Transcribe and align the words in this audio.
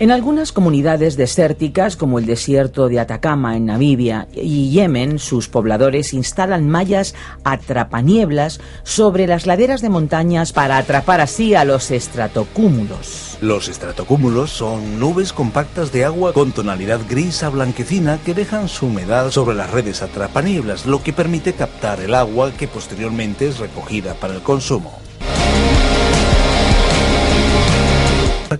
En 0.00 0.10
algunas 0.10 0.50
comunidades 0.50 1.18
desérticas, 1.18 1.94
como 1.94 2.18
el 2.18 2.24
desierto 2.24 2.88
de 2.88 3.00
Atacama 3.00 3.54
en 3.54 3.66
Namibia 3.66 4.28
y 4.32 4.70
Yemen, 4.70 5.18
sus 5.18 5.48
pobladores 5.48 6.14
instalan 6.14 6.70
mallas 6.70 7.14
atrapanieblas 7.44 8.62
sobre 8.82 9.26
las 9.26 9.44
laderas 9.44 9.82
de 9.82 9.90
montañas 9.90 10.54
para 10.54 10.78
atrapar 10.78 11.20
así 11.20 11.54
a 11.54 11.66
los 11.66 11.90
estratocúmulos. 11.90 13.36
Los 13.42 13.68
estratocúmulos 13.68 14.48
son 14.48 14.98
nubes 14.98 15.34
compactas 15.34 15.92
de 15.92 16.06
agua 16.06 16.32
con 16.32 16.52
tonalidad 16.52 17.00
gris 17.06 17.42
a 17.42 17.50
blanquecina 17.50 18.18
que 18.24 18.32
dejan 18.32 18.70
su 18.70 18.86
humedad 18.86 19.30
sobre 19.30 19.54
las 19.54 19.70
redes 19.70 20.00
atrapanieblas, 20.00 20.86
lo 20.86 21.02
que 21.02 21.12
permite 21.12 21.52
captar 21.52 22.00
el 22.00 22.14
agua 22.14 22.52
que 22.52 22.68
posteriormente 22.68 23.48
es 23.48 23.58
recogida 23.58 24.14
para 24.14 24.32
el 24.32 24.40
consumo. 24.40 24.98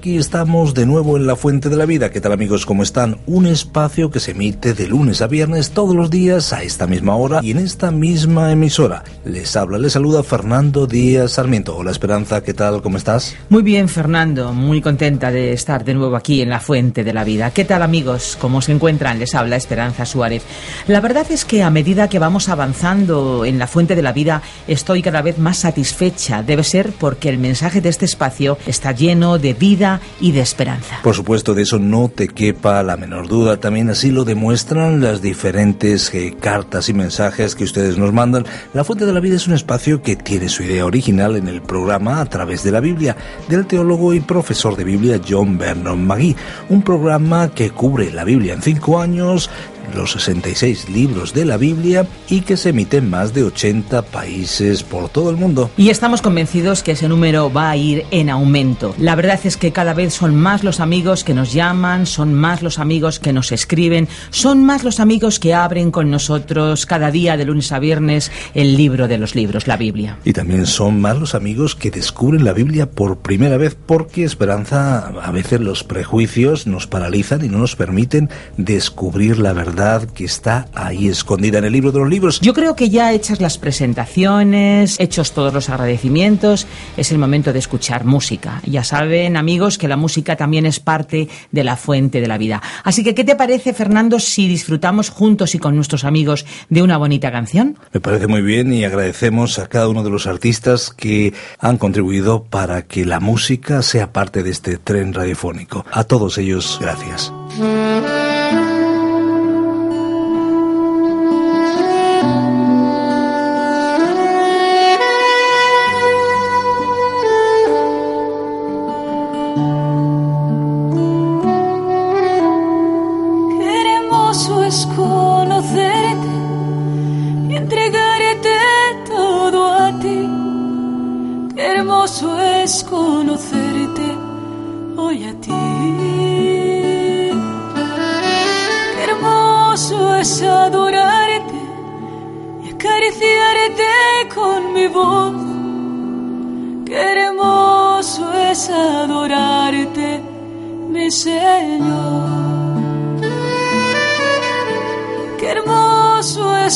Aquí 0.00 0.16
estamos 0.16 0.72
de 0.72 0.86
nuevo 0.86 1.18
en 1.18 1.26
la 1.26 1.36
Fuente 1.36 1.68
de 1.68 1.76
la 1.76 1.84
Vida. 1.84 2.10
¿Qué 2.10 2.22
tal 2.22 2.32
amigos? 2.32 2.64
¿Cómo 2.64 2.82
están? 2.82 3.18
Un 3.26 3.44
espacio 3.44 4.10
que 4.10 4.18
se 4.18 4.30
emite 4.30 4.72
de 4.72 4.88
lunes 4.88 5.20
a 5.20 5.26
viernes 5.26 5.72
todos 5.72 5.94
los 5.94 6.08
días 6.08 6.54
a 6.54 6.62
esta 6.62 6.86
misma 6.86 7.16
hora 7.16 7.40
y 7.42 7.50
en 7.50 7.58
esta 7.58 7.90
misma 7.90 8.50
emisora. 8.50 9.04
Les 9.26 9.54
habla, 9.56 9.76
les 9.76 9.92
saluda 9.92 10.22
Fernando 10.22 10.86
Díaz 10.86 11.32
Sarmiento. 11.32 11.76
Hola 11.76 11.90
Esperanza, 11.90 12.42
¿qué 12.42 12.54
tal? 12.54 12.80
¿Cómo 12.80 12.96
estás? 12.96 13.36
Muy 13.50 13.62
bien, 13.62 13.90
Fernando. 13.90 14.54
Muy 14.54 14.80
contenta 14.80 15.30
de 15.30 15.52
estar 15.52 15.84
de 15.84 15.92
nuevo 15.92 16.16
aquí 16.16 16.40
en 16.40 16.48
la 16.48 16.60
Fuente 16.60 17.04
de 17.04 17.12
la 17.12 17.22
Vida. 17.22 17.50
¿Qué 17.50 17.66
tal 17.66 17.82
amigos? 17.82 18.38
¿Cómo 18.40 18.62
se 18.62 18.72
encuentran? 18.72 19.18
Les 19.18 19.34
habla 19.34 19.56
Esperanza 19.56 20.06
Suárez. 20.06 20.44
La 20.86 21.02
verdad 21.02 21.26
es 21.30 21.44
que 21.44 21.62
a 21.62 21.68
medida 21.68 22.08
que 22.08 22.18
vamos 22.18 22.48
avanzando 22.48 23.44
en 23.44 23.58
la 23.58 23.66
Fuente 23.66 23.94
de 23.94 24.02
la 24.02 24.14
Vida 24.14 24.40
estoy 24.66 25.02
cada 25.02 25.20
vez 25.20 25.36
más 25.36 25.58
satisfecha. 25.58 26.42
Debe 26.42 26.64
ser 26.64 26.90
porque 26.98 27.28
el 27.28 27.36
mensaje 27.36 27.82
de 27.82 27.90
este 27.90 28.06
espacio 28.06 28.56
está 28.66 28.92
lleno 28.92 29.38
de 29.38 29.52
vida 29.52 29.89
y 30.20 30.32
de 30.32 30.40
esperanza. 30.40 31.00
Por 31.02 31.14
supuesto, 31.14 31.54
de 31.54 31.62
eso 31.62 31.78
no 31.78 32.08
te 32.08 32.28
quepa 32.28 32.82
la 32.82 32.96
menor 32.96 33.26
duda. 33.26 33.58
También 33.58 33.90
así 33.90 34.10
lo 34.10 34.24
demuestran 34.24 35.00
las 35.00 35.22
diferentes 35.22 36.14
eh, 36.14 36.36
cartas 36.38 36.88
y 36.88 36.94
mensajes 36.94 37.54
que 37.54 37.64
ustedes 37.64 37.98
nos 37.98 38.12
mandan. 38.12 38.44
La 38.74 38.84
Fuente 38.84 39.06
de 39.06 39.12
la 39.12 39.20
Vida 39.20 39.36
es 39.36 39.48
un 39.48 39.54
espacio 39.54 40.02
que 40.02 40.16
tiene 40.16 40.48
su 40.48 40.62
idea 40.62 40.84
original 40.84 41.36
en 41.36 41.48
el 41.48 41.62
programa 41.62 42.20
a 42.20 42.26
través 42.26 42.62
de 42.62 42.72
la 42.72 42.80
Biblia, 42.80 43.16
del 43.48 43.66
teólogo 43.66 44.14
y 44.14 44.20
profesor 44.20 44.76
de 44.76 44.84
Biblia 44.84 45.20
John 45.26 45.58
Vernon 45.58 46.06
McGee. 46.06 46.36
Un 46.68 46.82
programa 46.82 47.50
que 47.50 47.70
cubre 47.70 48.12
la 48.12 48.24
Biblia 48.24 48.54
en 48.54 48.62
cinco 48.62 49.00
años, 49.00 49.50
los 49.94 50.12
66 50.12 50.88
libros 50.88 51.34
de 51.34 51.44
la 51.44 51.56
Biblia 51.56 52.06
y 52.28 52.42
que 52.42 52.56
se 52.56 52.70
emite 52.70 52.98
en 52.98 53.10
más 53.10 53.34
de 53.34 53.44
80 53.44 54.02
países 54.02 54.82
por 54.82 55.08
todo 55.08 55.30
el 55.30 55.36
mundo. 55.36 55.70
Y 55.76 55.90
estamos 55.90 56.22
convencidos 56.22 56.82
que 56.82 56.92
ese 56.92 57.08
número 57.08 57.52
va 57.52 57.70
a 57.70 57.76
ir 57.76 58.04
en 58.10 58.30
aumento. 58.30 58.94
La 58.98 59.14
verdad 59.14 59.40
es 59.44 59.56
que 59.56 59.72
cada 59.72 59.94
vez 59.94 60.14
son 60.14 60.34
más 60.36 60.64
los 60.64 60.80
amigos 60.80 61.24
que 61.24 61.34
nos 61.34 61.52
llaman, 61.52 62.06
son 62.06 62.34
más 62.34 62.62
los 62.62 62.78
amigos 62.78 63.18
que 63.18 63.32
nos 63.32 63.52
escriben, 63.52 64.08
son 64.30 64.64
más 64.64 64.84
los 64.84 65.00
amigos 65.00 65.40
que 65.40 65.54
abren 65.54 65.90
con 65.90 66.10
nosotros 66.10 66.86
cada 66.86 67.10
día 67.10 67.36
de 67.36 67.44
lunes 67.44 67.72
a 67.72 67.78
viernes 67.78 68.30
el 68.54 68.76
libro 68.76 69.08
de 69.08 69.18
los 69.18 69.34
libros, 69.34 69.66
la 69.66 69.76
Biblia. 69.76 70.18
Y 70.24 70.32
también 70.32 70.66
son 70.66 71.00
más 71.00 71.18
los 71.18 71.34
amigos 71.34 71.74
que 71.74 71.90
descubren 71.90 72.44
la 72.44 72.52
Biblia 72.52 72.90
por 72.90 73.18
primera 73.18 73.56
vez 73.56 73.76
porque 73.86 74.24
Esperanza 74.24 75.08
a 75.08 75.30
veces 75.32 75.60
los 75.60 75.84
prejuicios 75.84 76.66
nos 76.66 76.86
paralizan 76.86 77.44
y 77.44 77.48
no 77.48 77.58
nos 77.58 77.76
permiten 77.76 78.30
descubrir 78.56 79.38
la 79.38 79.52
verdad 79.52 79.79
que 80.12 80.24
está 80.24 80.68
ahí 80.74 81.08
escondida 81.08 81.58
en 81.58 81.64
el 81.64 81.72
libro 81.72 81.90
de 81.90 82.00
los 82.00 82.08
libros. 82.08 82.40
Yo 82.40 82.52
creo 82.52 82.76
que 82.76 82.90
ya 82.90 83.12
hechas 83.12 83.40
las 83.40 83.56
presentaciones, 83.56 85.00
hechos 85.00 85.32
todos 85.32 85.54
los 85.54 85.70
agradecimientos, 85.70 86.66
es 86.96 87.10
el 87.12 87.18
momento 87.18 87.52
de 87.52 87.58
escuchar 87.58 88.04
música. 88.04 88.60
Ya 88.66 88.84
saben, 88.84 89.36
amigos, 89.36 89.78
que 89.78 89.88
la 89.88 89.96
música 89.96 90.36
también 90.36 90.66
es 90.66 90.80
parte 90.80 91.28
de 91.50 91.64
la 91.64 91.76
fuente 91.76 92.20
de 92.20 92.28
la 92.28 92.36
vida. 92.36 92.62
Así 92.84 93.02
que, 93.02 93.14
¿qué 93.14 93.24
te 93.24 93.36
parece, 93.36 93.72
Fernando, 93.72 94.18
si 94.18 94.48
disfrutamos 94.48 95.08
juntos 95.08 95.54
y 95.54 95.58
con 95.58 95.74
nuestros 95.74 96.04
amigos 96.04 96.44
de 96.68 96.82
una 96.82 96.98
bonita 96.98 97.32
canción? 97.32 97.78
Me 97.92 98.00
parece 98.00 98.26
muy 98.26 98.42
bien 98.42 98.72
y 98.72 98.84
agradecemos 98.84 99.58
a 99.58 99.66
cada 99.68 99.88
uno 99.88 100.02
de 100.02 100.10
los 100.10 100.26
artistas 100.26 100.90
que 100.90 101.32
han 101.58 101.78
contribuido 101.78 102.44
para 102.44 102.82
que 102.82 103.06
la 103.06 103.20
música 103.20 103.82
sea 103.82 104.12
parte 104.12 104.42
de 104.42 104.50
este 104.50 104.76
tren 104.76 105.14
radiofónico. 105.14 105.86
A 105.90 106.04
todos 106.04 106.36
ellos, 106.36 106.78
gracias. 106.80 107.32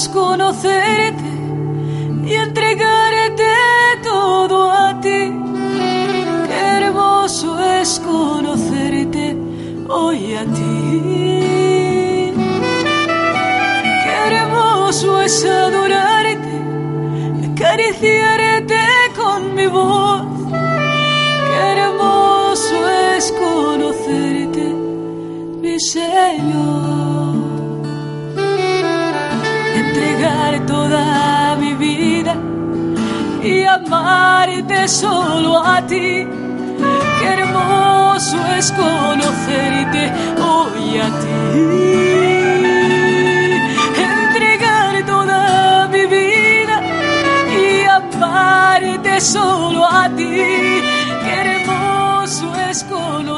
conocerte 0.09 1.25
y 2.25 2.33
entregarte 2.35 3.45
todo 4.03 4.71
a 4.71 5.01
ti. 5.01 5.33
Qué 6.49 6.61
hermoso 6.79 7.59
es 7.81 8.01
conocerte 8.01 9.37
hoy 9.89 10.35
a 10.35 10.45
ti. 10.45 12.33
Qué 14.05 14.15
hermoso 14.29 15.23
es 15.23 15.45
adorarte, 15.45 16.55
acariciarte 17.53 18.81
con 19.17 19.55
mi 19.55 19.67
voz. 19.67 20.23
Qué 21.51 21.61
hermoso 21.77 22.89
es 23.17 23.33
conocerte, 23.33 24.65
mi 25.61 25.79
Señor. 25.79 27.04
toda 30.67 31.57
mi 31.57 31.75
vida 31.75 32.35
y 33.43 33.65
amarte 33.65 34.88
solo 34.88 35.59
a 35.59 35.81
ti. 35.87 36.27
Qué 37.21 37.27
hermoso 37.27 38.37
es 38.56 38.73
conocerte 38.73 40.12
hoy 40.41 40.99
a 40.99 41.09
ti. 41.21 41.35
Entregar 44.12 45.05
toda 45.06 45.88
mi 45.88 46.06
vida 46.06 46.77
y 47.62 47.85
amarte 47.85 49.21
solo 49.21 49.85
a 49.85 50.09
ti. 50.09 50.44
Qué 51.25 51.35
hermoso 51.44 52.55
es 52.71 52.85
conocerte. 52.85 53.34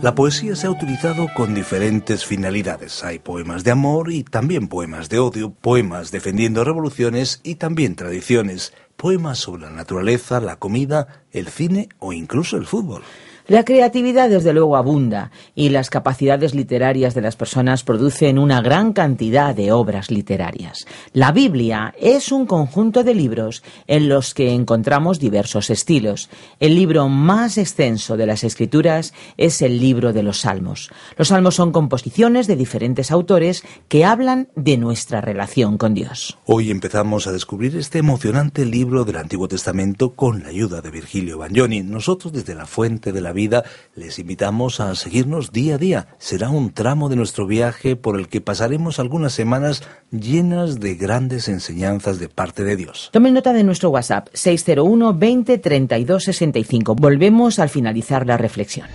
La 0.00 0.14
poesía 0.14 0.54
se 0.54 0.68
ha 0.68 0.70
utilizado 0.70 1.26
con 1.34 1.56
diferentes 1.56 2.24
finalidades. 2.24 3.02
Hay 3.02 3.18
poemas 3.18 3.64
de 3.64 3.72
amor 3.72 4.12
y 4.12 4.22
también 4.22 4.68
poemas 4.68 5.08
de 5.08 5.18
odio, 5.18 5.50
poemas 5.50 6.12
defendiendo 6.12 6.62
revoluciones 6.62 7.40
y 7.42 7.56
también 7.56 7.96
tradiciones, 7.96 8.74
poemas 8.96 9.38
sobre 9.38 9.62
la 9.62 9.70
naturaleza, 9.70 10.38
la 10.38 10.54
comida, 10.54 11.24
el 11.32 11.48
cine 11.48 11.88
o 11.98 12.12
incluso 12.12 12.56
el 12.56 12.66
fútbol. 12.66 13.02
La 13.48 13.64
creatividad 13.64 14.28
desde 14.28 14.52
luego 14.52 14.76
abunda 14.76 15.30
y 15.54 15.70
las 15.70 15.88
capacidades 15.88 16.54
literarias 16.54 17.14
de 17.14 17.22
las 17.22 17.34
personas 17.34 17.82
producen 17.82 18.38
una 18.38 18.60
gran 18.60 18.92
cantidad 18.92 19.54
de 19.54 19.72
obras 19.72 20.10
literarias. 20.10 20.86
La 21.14 21.32
Biblia 21.32 21.94
es 21.98 22.30
un 22.30 22.44
conjunto 22.44 23.04
de 23.04 23.14
libros 23.14 23.62
en 23.86 24.10
los 24.10 24.34
que 24.34 24.52
encontramos 24.52 25.18
diversos 25.18 25.70
estilos. 25.70 26.28
El 26.60 26.74
libro 26.74 27.08
más 27.08 27.56
extenso 27.56 28.18
de 28.18 28.26
las 28.26 28.44
escrituras 28.44 29.14
es 29.38 29.62
el 29.62 29.80
libro 29.80 30.12
de 30.12 30.24
los 30.24 30.40
Salmos. 30.40 30.90
Los 31.16 31.28
Salmos 31.28 31.54
son 31.54 31.72
composiciones 31.72 32.48
de 32.48 32.56
diferentes 32.56 33.10
autores 33.10 33.64
que 33.88 34.04
hablan 34.04 34.48
de 34.56 34.76
nuestra 34.76 35.22
relación 35.22 35.78
con 35.78 35.94
Dios. 35.94 36.36
Hoy 36.44 36.70
empezamos 36.70 37.26
a 37.26 37.32
descubrir 37.32 37.78
este 37.78 38.00
emocionante 38.00 38.66
libro 38.66 39.06
del 39.06 39.16
Antiguo 39.16 39.48
Testamento 39.48 40.10
con 40.10 40.42
la 40.42 40.50
ayuda 40.50 40.82
de 40.82 40.90
Virgilio 40.90 41.38
Bagnoni. 41.38 41.80
Nosotros 41.82 42.34
desde 42.34 42.54
la 42.54 42.66
Fuente 42.66 43.10
de 43.10 43.22
la 43.22 43.37
vida, 43.38 43.64
les 43.94 44.18
invitamos 44.18 44.80
a 44.80 44.94
seguirnos 44.96 45.52
día 45.52 45.76
a 45.76 45.78
día. 45.78 46.08
Será 46.18 46.50
un 46.50 46.72
tramo 46.72 47.08
de 47.08 47.14
nuestro 47.14 47.46
viaje 47.46 47.94
por 47.94 48.18
el 48.18 48.26
que 48.26 48.40
pasaremos 48.40 48.98
algunas 48.98 49.32
semanas 49.32 49.84
llenas 50.10 50.80
de 50.80 50.96
grandes 50.96 51.48
enseñanzas 51.48 52.18
de 52.18 52.28
parte 52.28 52.64
de 52.64 52.74
Dios. 52.74 53.10
Tomen 53.12 53.34
nota 53.34 53.52
de 53.52 53.62
nuestro 53.62 53.90
WhatsApp 53.90 54.28
601 54.32 55.14
20 55.14 55.58
32 55.58 56.24
65. 56.24 56.96
Volvemos 56.96 57.60
al 57.60 57.68
finalizar 57.68 58.26
la 58.26 58.36
reflexión. 58.36 58.88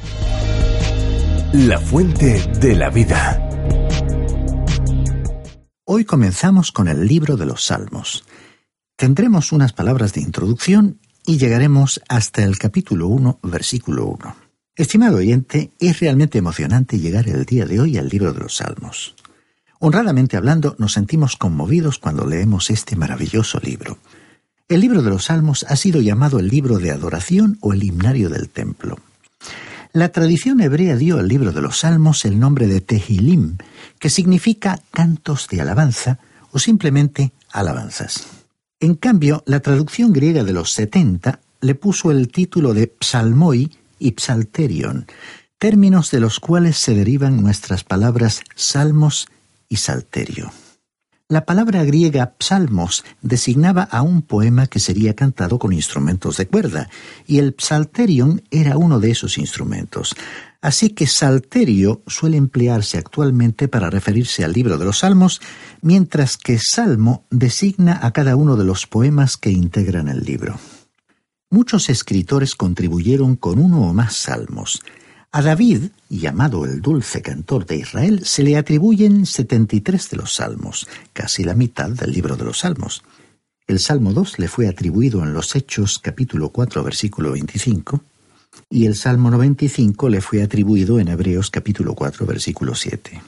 La 1.54 1.80
Fuente 1.80 2.42
de 2.60 2.76
la 2.76 2.90
vida. 2.90 3.40
Hoy 5.86 6.04
comenzamos 6.04 6.72
con 6.72 6.88
el 6.88 7.08
libro 7.08 7.38
de 7.38 7.46
los 7.46 7.64
Salmos. 7.64 8.26
Tendremos 8.98 9.52
unas 9.52 9.72
palabras 9.72 10.14
de 10.14 10.22
introducción 10.22 11.00
y 11.26 11.38
llegaremos 11.38 12.02
hasta 12.08 12.44
el 12.44 12.58
capítulo 12.58 13.08
1, 13.08 13.40
versículo 13.44 14.06
1. 14.08 14.36
Estimado 14.76 15.18
oyente, 15.18 15.72
es 15.80 16.00
realmente 16.00 16.40
emocionante 16.40 17.00
llegar 17.00 17.30
el 17.30 17.46
día 17.46 17.66
de 17.66 17.80
hoy 17.80 17.98
al 17.98 18.10
libro 18.10 18.34
de 18.34 18.40
los 18.40 18.56
Salmos. 18.56 19.16
Honradamente 19.80 20.38
hablando, 20.38 20.76
nos 20.80 20.94
sentimos 20.94 21.36
conmovidos 21.36 22.00
cuando 22.00 22.26
leemos 22.26 22.70
este 22.70 22.96
maravilloso 22.96 23.60
libro. 23.60 23.98
El 24.68 24.82
libro 24.82 25.02
de 25.02 25.10
los 25.10 25.26
Salmos 25.26 25.66
ha 25.70 25.76
sido 25.76 26.02
llamado 26.02 26.40
el 26.40 26.48
libro 26.48 26.80
de 26.80 26.92
adoración 26.92 27.58
o 27.62 27.74
el 27.74 27.84
himnario 27.84 28.30
del 28.30 28.50
templo. 28.50 28.98
La 29.92 30.10
tradición 30.10 30.60
hebrea 30.62 30.96
dio 30.96 31.20
al 31.20 31.28
libro 31.28 31.52
de 31.52 31.62
los 31.62 31.80
Salmos 31.80 32.26
el 32.26 32.40
nombre 32.40 32.68
de 32.68 32.82
Tehilim, 32.82 33.58
que 34.00 34.10
significa 34.10 34.80
cantos 34.92 35.48
de 35.50 35.62
alabanza 35.62 36.18
o 36.52 36.60
simplemente 36.60 37.32
alabanzas. 37.52 38.43
En 38.84 38.96
cambio, 38.96 39.44
la 39.46 39.62
traducción 39.62 40.12
griega 40.12 40.44
de 40.44 40.52
los 40.52 40.74
70 40.74 41.40
le 41.62 41.74
puso 41.74 42.12
el 42.12 42.28
título 42.28 42.74
de 42.74 42.88
psalmoi 42.88 43.72
y 43.98 44.12
psalterion, 44.12 45.08
términos 45.58 46.12
de 46.12 46.20
los 46.20 46.42
cuales 46.42 46.76
se 46.76 46.94
derivan 46.94 47.42
nuestras 47.42 47.86
palabras 47.86 48.42
salmos 48.56 49.30
y 49.70 49.78
salterio. 49.78 50.52
La 51.34 51.48
palabra 51.48 51.84
griega 51.84 52.36
psalmos 52.40 53.04
designaba 53.24 53.82
a 53.82 54.04
un 54.04 54.22
poema 54.22 54.68
que 54.68 54.80
sería 54.80 55.16
cantado 55.16 55.58
con 55.58 55.74
instrumentos 55.74 56.38
de 56.38 56.46
cuerda, 56.46 56.92
y 57.26 57.40
el 57.40 57.56
psalterion 57.58 58.44
era 58.52 58.78
uno 58.78 59.00
de 59.00 59.10
esos 59.10 59.40
instrumentos. 59.40 60.16
Así 60.62 60.92
que 60.92 61.08
salterio 61.08 62.04
suele 62.06 62.38
emplearse 62.38 63.00
actualmente 63.00 63.68
para 63.68 63.90
referirse 63.90 64.44
al 64.44 64.54
libro 64.54 64.78
de 64.78 64.86
los 64.86 65.00
salmos, 65.00 65.42
mientras 65.82 66.38
que 66.38 66.60
salmo 66.60 67.26
designa 67.32 68.00
a 68.04 68.12
cada 68.12 68.36
uno 68.36 68.56
de 68.56 68.66
los 68.66 68.86
poemas 68.86 69.36
que 69.36 69.50
integran 69.50 70.10
el 70.10 70.24
libro. 70.24 70.60
Muchos 71.50 71.90
escritores 71.90 72.54
contribuyeron 72.54 73.38
con 73.38 73.58
uno 73.58 73.90
o 73.90 73.94
más 73.96 74.16
salmos. 74.16 74.84
A 75.36 75.42
David, 75.42 75.86
llamado 76.10 76.64
el 76.64 76.80
dulce 76.80 77.24
cantor 77.24 77.66
de 77.66 77.78
Israel, 77.78 78.24
se 78.24 78.44
le 78.44 78.56
atribuyen 78.56 79.26
73 79.26 80.12
de 80.12 80.18
los 80.18 80.36
salmos, 80.36 80.88
casi 81.12 81.44
la 81.44 81.56
mitad 81.56 81.90
del 81.90 82.12
libro 82.12 82.36
de 82.36 82.44
los 82.44 82.60
salmos. 82.60 83.02
El 83.66 83.80
Salmo 83.80 84.14
2 84.14 84.38
le 84.38 84.48
fue 84.48 84.68
atribuido 84.68 85.24
en 85.24 85.34
los 85.34 85.56
Hechos 85.56 85.98
capítulo 85.98 86.50
4 86.50 86.84
versículo 86.84 87.32
25 87.32 88.04
y 88.70 88.86
el 88.86 88.96
Salmo 88.96 89.32
95 89.32 90.08
le 90.08 90.22
fue 90.22 90.44
atribuido 90.44 91.00
en 91.00 91.08
Hebreos 91.08 91.50
capítulo 91.50 91.96
4 91.96 92.28
versículo 92.28 92.76
7. 92.76 93.20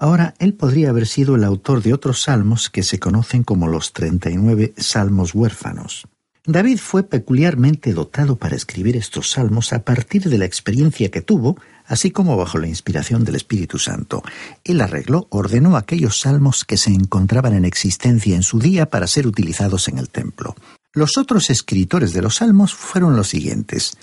Ahora, 0.00 0.34
él 0.40 0.54
podría 0.54 0.90
haber 0.90 1.06
sido 1.06 1.36
el 1.36 1.44
autor 1.44 1.80
de 1.80 1.94
otros 1.94 2.22
salmos 2.22 2.70
que 2.70 2.82
se 2.82 2.98
conocen 2.98 3.44
como 3.44 3.68
los 3.68 3.92
39 3.92 4.74
salmos 4.78 5.32
huérfanos. 5.32 6.08
David 6.48 6.78
fue 6.78 7.02
peculiarmente 7.02 7.92
dotado 7.92 8.36
para 8.36 8.54
escribir 8.54 8.96
estos 8.96 9.32
salmos 9.32 9.72
a 9.72 9.82
partir 9.82 10.22
de 10.30 10.38
la 10.38 10.44
experiencia 10.44 11.10
que 11.10 11.20
tuvo, 11.20 11.60
así 11.86 12.12
como 12.12 12.36
bajo 12.36 12.58
la 12.58 12.68
inspiración 12.68 13.24
del 13.24 13.34
Espíritu 13.34 13.80
Santo. 13.80 14.22
Él 14.62 14.80
arregló, 14.80 15.26
ordenó 15.30 15.76
aquellos 15.76 16.20
salmos 16.20 16.64
que 16.64 16.76
se 16.76 16.90
encontraban 16.90 17.54
en 17.54 17.64
existencia 17.64 18.36
en 18.36 18.44
su 18.44 18.60
día 18.60 18.88
para 18.88 19.08
ser 19.08 19.26
utilizados 19.26 19.88
en 19.88 19.98
el 19.98 20.08
templo. 20.08 20.54
Los 20.92 21.18
otros 21.18 21.50
escritores 21.50 22.12
de 22.12 22.22
los 22.22 22.36
salmos 22.36 22.74
fueron 22.74 23.16
los 23.16 23.28
siguientes. 23.28 23.96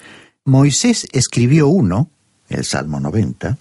Moisés 0.43 1.07
escribió 1.13 1.69
uno, 1.69 2.09
el 2.49 2.65
Salmo 2.65 2.99
90, 2.99 3.57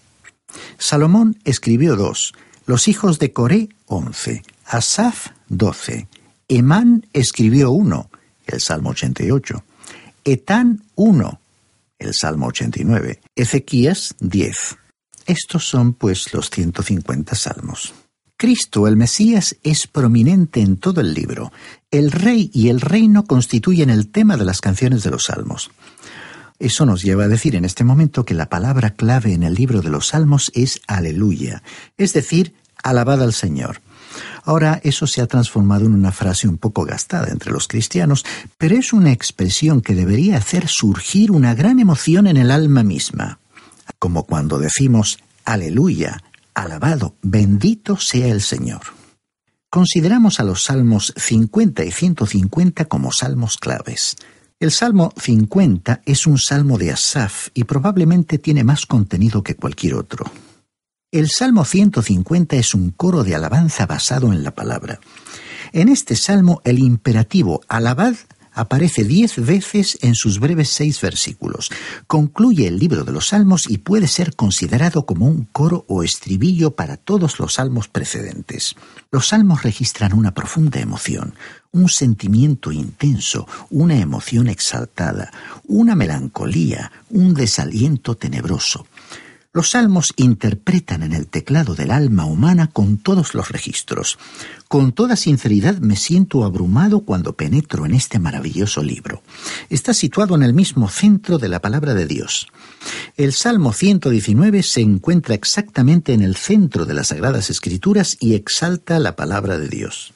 Salomón 0.77 1.39
escribió 1.45 1.95
dos, 1.95 2.35
los 2.67 2.89
hijos 2.89 3.21
de 3.21 3.33
Coré 3.33 3.69
once, 3.87 4.43
Asaf 4.67 5.29
doce, 5.49 6.09
Emán 6.49 7.07
escribió 7.13 7.71
uno, 7.71 8.11
el 8.47 8.61
Salmo 8.61 8.91
88, 8.91 9.65
Etán 10.25 10.85
uno, 10.95 11.41
el 11.99 12.15
Salmo 12.15 12.47
89, 12.49 13.21
Ezequías 13.35 14.15
diez. 14.21 14.77
Estos 15.27 15.69
son 15.69 15.95
pues 15.95 16.33
los 16.35 16.51
150 16.51 17.35
salmos. 17.35 17.95
Cristo, 18.37 18.89
el 18.89 18.97
Mesías, 18.97 19.57
es 19.63 19.87
prominente 19.87 20.61
en 20.61 20.77
todo 20.77 21.01
el 21.01 21.15
libro. 21.15 21.53
El 21.93 22.11
rey 22.11 22.51
y 22.53 22.71
el 22.71 22.81
reino 22.81 23.25
constituyen 23.25 23.89
el 23.89 24.09
tema 24.09 24.37
de 24.37 24.45
las 24.45 24.61
canciones 24.61 25.05
de 25.05 25.11
los 25.11 25.25
salmos. 25.29 25.71
Eso 26.63 26.87
nos 26.87 27.03
lleva 27.03 27.25
a 27.25 27.29
decir 27.29 27.57
en 27.57 27.65
este 27.65 27.83
momento 27.83 28.25
que 28.25 28.35
la 28.35 28.49
palabra 28.49 28.91
clave 28.91 29.33
en 29.33 29.43
el 29.43 29.55
libro 29.55 29.83
de 29.83 29.91
los 29.91 30.09
Salmos 30.09 30.53
es 30.55 30.81
aleluya, 30.87 31.63
es 31.99 32.13
decir, 32.13 32.55
alabad 32.85 33.21
al 33.21 33.33
Señor. 33.33 33.81
Ahora 34.45 34.81
eso 34.83 35.07
se 35.07 35.23
ha 35.23 35.27
transformado 35.27 35.87
en 35.87 35.95
una 35.95 36.13
frase 36.13 36.49
un 36.49 36.59
poco 36.59 36.85
gastada 36.85 37.29
entre 37.31 37.53
los 37.53 37.69
cristianos, 37.69 38.25
pero 38.59 38.77
es 38.77 38.93
una 38.93 39.13
expresión 39.13 39.81
que 39.81 39.95
debería 39.95 40.37
hacer 40.37 40.69
surgir 40.69 41.31
una 41.31 41.55
gran 41.55 41.79
emoción 41.79 42.27
en 42.27 42.37
el 42.37 42.51
alma 42.51 42.83
misma, 42.83 43.39
como 43.99 44.25
cuando 44.27 44.59
decimos 44.59 45.19
aleluya, 45.45 46.23
alabado, 46.55 47.15
bendito 47.23 47.97
sea 47.97 48.29
el 48.29 48.41
Señor. 48.41 48.83
Consideramos 49.71 50.39
a 50.39 50.45
los 50.45 50.65
salmos 50.65 51.15
50 51.17 51.85
y 51.85 51.91
150 51.93 52.85
como 52.87 53.11
salmos 53.11 53.57
claves. 53.57 54.17
El 54.61 54.71
Salmo 54.71 55.13
50 55.17 56.03
es 56.05 56.27
un 56.27 56.39
salmo 56.39 56.79
de 56.79 56.93
Asaf 56.93 57.49
y 57.55 57.65
probablemente 57.65 58.39
tiene 58.39 58.65
más 58.65 58.87
contenido 58.87 59.43
que 59.43 59.57
cualquier 59.57 59.95
otro. 59.95 60.31
El 61.13 61.29
Salmo 61.29 61.67
150 61.67 62.57
es 62.57 62.75
un 62.75 62.91
coro 62.91 63.23
de 63.23 63.35
alabanza 63.35 63.85
basado 63.85 64.33
en 64.33 64.43
la 64.43 64.55
palabra. 64.55 64.99
En 65.75 65.91
este 65.91 66.17
salmo 66.17 66.63
el 66.65 66.79
imperativo 66.79 67.61
alabad 67.69 68.15
aparece 68.55 69.05
diez 69.05 69.37
veces 69.37 69.99
en 70.01 70.15
sus 70.15 70.41
breves 70.41 70.71
seis 70.71 70.99
versículos. 71.03 71.71
Concluye 72.07 72.67
el 72.67 72.79
libro 72.79 73.05
de 73.05 73.13
los 73.13 73.29
salmos 73.29 73.69
y 73.69 73.77
puede 73.77 74.07
ser 74.09 74.35
considerado 74.35 75.05
como 75.05 75.27
un 75.27 75.45
coro 75.45 75.85
o 75.87 76.03
estribillo 76.03 76.77
para 76.77 76.97
todos 76.97 77.39
los 77.39 77.55
salmos 77.55 77.89
precedentes. 77.89 78.75
Los 79.11 79.29
salmos 79.29 79.65
registran 79.65 80.15
una 80.15 80.33
profunda 80.33 80.81
emoción, 80.81 81.35
un 81.73 81.91
sentimiento 81.91 82.73
intenso, 82.73 83.47
una 83.69 83.99
emoción 83.99 84.49
exaltada, 84.49 85.31
una 85.67 85.95
melancolía, 85.95 86.91
un 87.11 87.35
desaliento 87.35 88.15
tenebroso. 88.15 88.87
Los 89.55 89.73
salmos 89.73 90.15
interpretan 90.17 91.03
en 91.03 91.13
el 91.13 91.27
teclado 91.27 91.75
del 91.75 91.91
alma 91.91 92.25
humana 92.25 92.69
con 92.69 92.97
todos 92.97 93.35
los 93.35 93.51
registros. 93.51 94.19
Con 94.67 94.93
toda 94.93 95.15
sinceridad 95.15 95.77
me 95.77 95.97
siento 95.97 96.45
abrumado 96.45 97.01
cuando 97.01 97.35
penetro 97.35 97.85
en 97.85 97.93
este 97.93 98.19
maravilloso 98.19 98.83
libro. 98.83 99.23
Está 99.69 99.93
situado 99.93 100.37
en 100.37 100.43
el 100.43 100.55
mismo 100.55 100.89
centro 100.89 101.37
de 101.37 101.51
la 101.51 101.61
palabra 101.61 101.93
de 101.93 102.07
Dios. 102.07 102.49
El 103.19 103.35
Salmo 103.35 103.75
119 103.75 104.63
se 104.63 104.81
encuentra 104.81 105.35
exactamente 105.35 106.15
en 106.15 106.23
el 106.23 106.37
centro 106.37 106.87
de 106.87 106.95
las 106.95 107.09
Sagradas 107.09 107.51
Escrituras 107.51 108.17
y 108.21 108.35
exalta 108.35 108.99
la 109.01 109.17
palabra 109.17 109.59
de 109.59 109.69
Dios. 109.69 110.15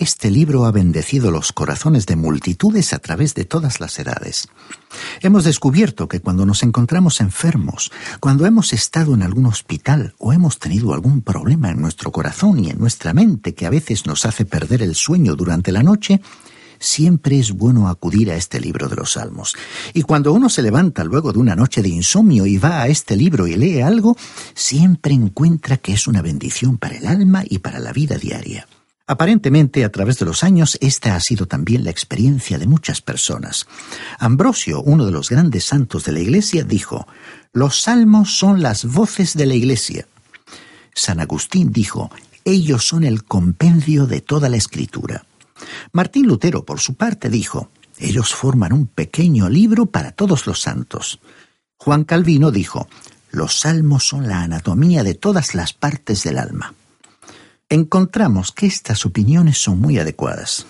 Este 0.00 0.30
libro 0.30 0.64
ha 0.64 0.70
bendecido 0.70 1.32
los 1.32 1.50
corazones 1.50 2.06
de 2.06 2.14
multitudes 2.14 2.92
a 2.92 3.00
través 3.00 3.34
de 3.34 3.44
todas 3.44 3.80
las 3.80 3.98
edades. 3.98 4.46
Hemos 5.22 5.42
descubierto 5.42 6.06
que 6.06 6.20
cuando 6.20 6.46
nos 6.46 6.62
encontramos 6.62 7.20
enfermos, 7.20 7.90
cuando 8.20 8.46
hemos 8.46 8.72
estado 8.72 9.14
en 9.14 9.22
algún 9.22 9.46
hospital 9.46 10.14
o 10.18 10.32
hemos 10.32 10.60
tenido 10.60 10.94
algún 10.94 11.22
problema 11.22 11.70
en 11.70 11.80
nuestro 11.80 12.12
corazón 12.12 12.64
y 12.64 12.70
en 12.70 12.78
nuestra 12.78 13.12
mente 13.12 13.56
que 13.56 13.66
a 13.66 13.70
veces 13.70 14.06
nos 14.06 14.24
hace 14.24 14.44
perder 14.44 14.82
el 14.82 14.94
sueño 14.94 15.34
durante 15.34 15.72
la 15.72 15.82
noche, 15.82 16.20
siempre 16.78 17.40
es 17.40 17.50
bueno 17.50 17.88
acudir 17.88 18.30
a 18.30 18.36
este 18.36 18.60
libro 18.60 18.88
de 18.88 18.94
los 18.94 19.14
Salmos. 19.14 19.56
Y 19.94 20.02
cuando 20.02 20.32
uno 20.32 20.48
se 20.48 20.62
levanta 20.62 21.02
luego 21.02 21.32
de 21.32 21.40
una 21.40 21.56
noche 21.56 21.82
de 21.82 21.88
insomnio 21.88 22.46
y 22.46 22.56
va 22.56 22.82
a 22.82 22.86
este 22.86 23.16
libro 23.16 23.48
y 23.48 23.56
lee 23.56 23.80
algo, 23.80 24.16
siempre 24.54 25.12
encuentra 25.12 25.76
que 25.76 25.92
es 25.92 26.06
una 26.06 26.22
bendición 26.22 26.78
para 26.78 26.96
el 26.96 27.06
alma 27.08 27.42
y 27.44 27.58
para 27.58 27.80
la 27.80 27.92
vida 27.92 28.16
diaria. 28.16 28.68
Aparentemente, 29.10 29.86
a 29.86 29.90
través 29.90 30.18
de 30.18 30.26
los 30.26 30.44
años, 30.44 30.76
esta 30.82 31.16
ha 31.16 31.20
sido 31.20 31.46
también 31.46 31.82
la 31.82 31.90
experiencia 31.90 32.58
de 32.58 32.66
muchas 32.66 33.00
personas. 33.00 33.66
Ambrosio, 34.18 34.82
uno 34.82 35.06
de 35.06 35.12
los 35.12 35.30
grandes 35.30 35.64
santos 35.64 36.04
de 36.04 36.12
la 36.12 36.20
Iglesia, 36.20 36.62
dijo, 36.62 37.08
Los 37.54 37.80
salmos 37.80 38.36
son 38.36 38.60
las 38.60 38.84
voces 38.84 39.32
de 39.32 39.46
la 39.46 39.54
Iglesia. 39.54 40.06
San 40.94 41.20
Agustín 41.20 41.72
dijo, 41.72 42.10
ellos 42.44 42.86
son 42.86 43.02
el 43.02 43.24
compendio 43.24 44.06
de 44.06 44.20
toda 44.20 44.50
la 44.50 44.58
escritura. 44.58 45.24
Martín 45.92 46.26
Lutero, 46.26 46.66
por 46.66 46.78
su 46.78 46.94
parte, 46.94 47.30
dijo, 47.30 47.70
ellos 47.96 48.34
forman 48.34 48.74
un 48.74 48.86
pequeño 48.86 49.48
libro 49.48 49.86
para 49.86 50.12
todos 50.12 50.46
los 50.46 50.60
santos. 50.60 51.18
Juan 51.78 52.04
Calvino 52.04 52.50
dijo, 52.50 52.88
los 53.30 53.60
salmos 53.60 54.06
son 54.06 54.28
la 54.28 54.42
anatomía 54.42 55.02
de 55.02 55.14
todas 55.14 55.54
las 55.54 55.72
partes 55.72 56.24
del 56.24 56.36
alma 56.36 56.74
encontramos 57.68 58.52
que 58.52 58.66
estas 58.66 59.04
opiniones 59.04 59.58
son 59.58 59.80
muy 59.80 59.98
adecuadas. 59.98 60.66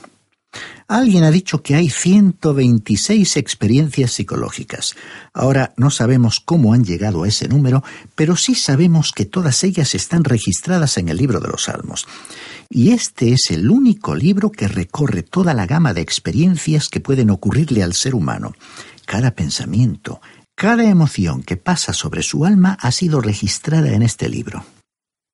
Alguien 0.89 1.25
ha 1.25 1.31
dicho 1.31 1.63
que 1.63 1.75
hay 1.75 1.91
126 1.91 3.37
experiencias 3.37 4.13
psicológicas. 4.13 4.97
Ahora 5.35 5.75
no 5.77 5.91
sabemos 5.91 6.41
cómo 6.41 6.73
han 6.73 6.83
llegado 6.83 7.23
a 7.23 7.29
ese 7.29 7.47
número, 7.47 7.85
pero 8.15 8.37
sí 8.37 8.55
sabemos 8.55 9.13
que 9.13 9.27
todas 9.27 9.63
ellas 9.65 9.95
están 9.95 10.25
registradas 10.25 10.97
en 10.97 11.11
el 11.11 11.19
libro 11.19 11.41
de 11.41 11.49
los 11.49 11.65
Salmos. 11.65 12.09
Y 12.71 12.93
este 12.93 13.33
es 13.33 13.51
el 13.51 13.71
único 13.71 14.15
libro 14.15 14.51
que 14.51 14.67
recorre 14.67 15.23
toda 15.23 15.53
la 15.53 15.67
gama 15.67 15.93
de 15.93 16.01
experiencias 16.01 16.89
que 16.89 17.01
pueden 17.01 17.29
ocurrirle 17.29 17.83
al 17.83 17.93
ser 17.93 18.15
humano. 18.15 18.55
Cada 19.05 19.33
pensamiento, 19.33 20.23
cada 20.55 20.85
emoción 20.85 21.43
que 21.43 21.59
pasa 21.59 21.93
sobre 21.93 22.23
su 22.23 22.47
alma 22.47 22.79
ha 22.81 22.93
sido 22.93 23.21
registrada 23.21 23.93
en 23.93 24.03
este 24.03 24.31
libro. 24.31 24.65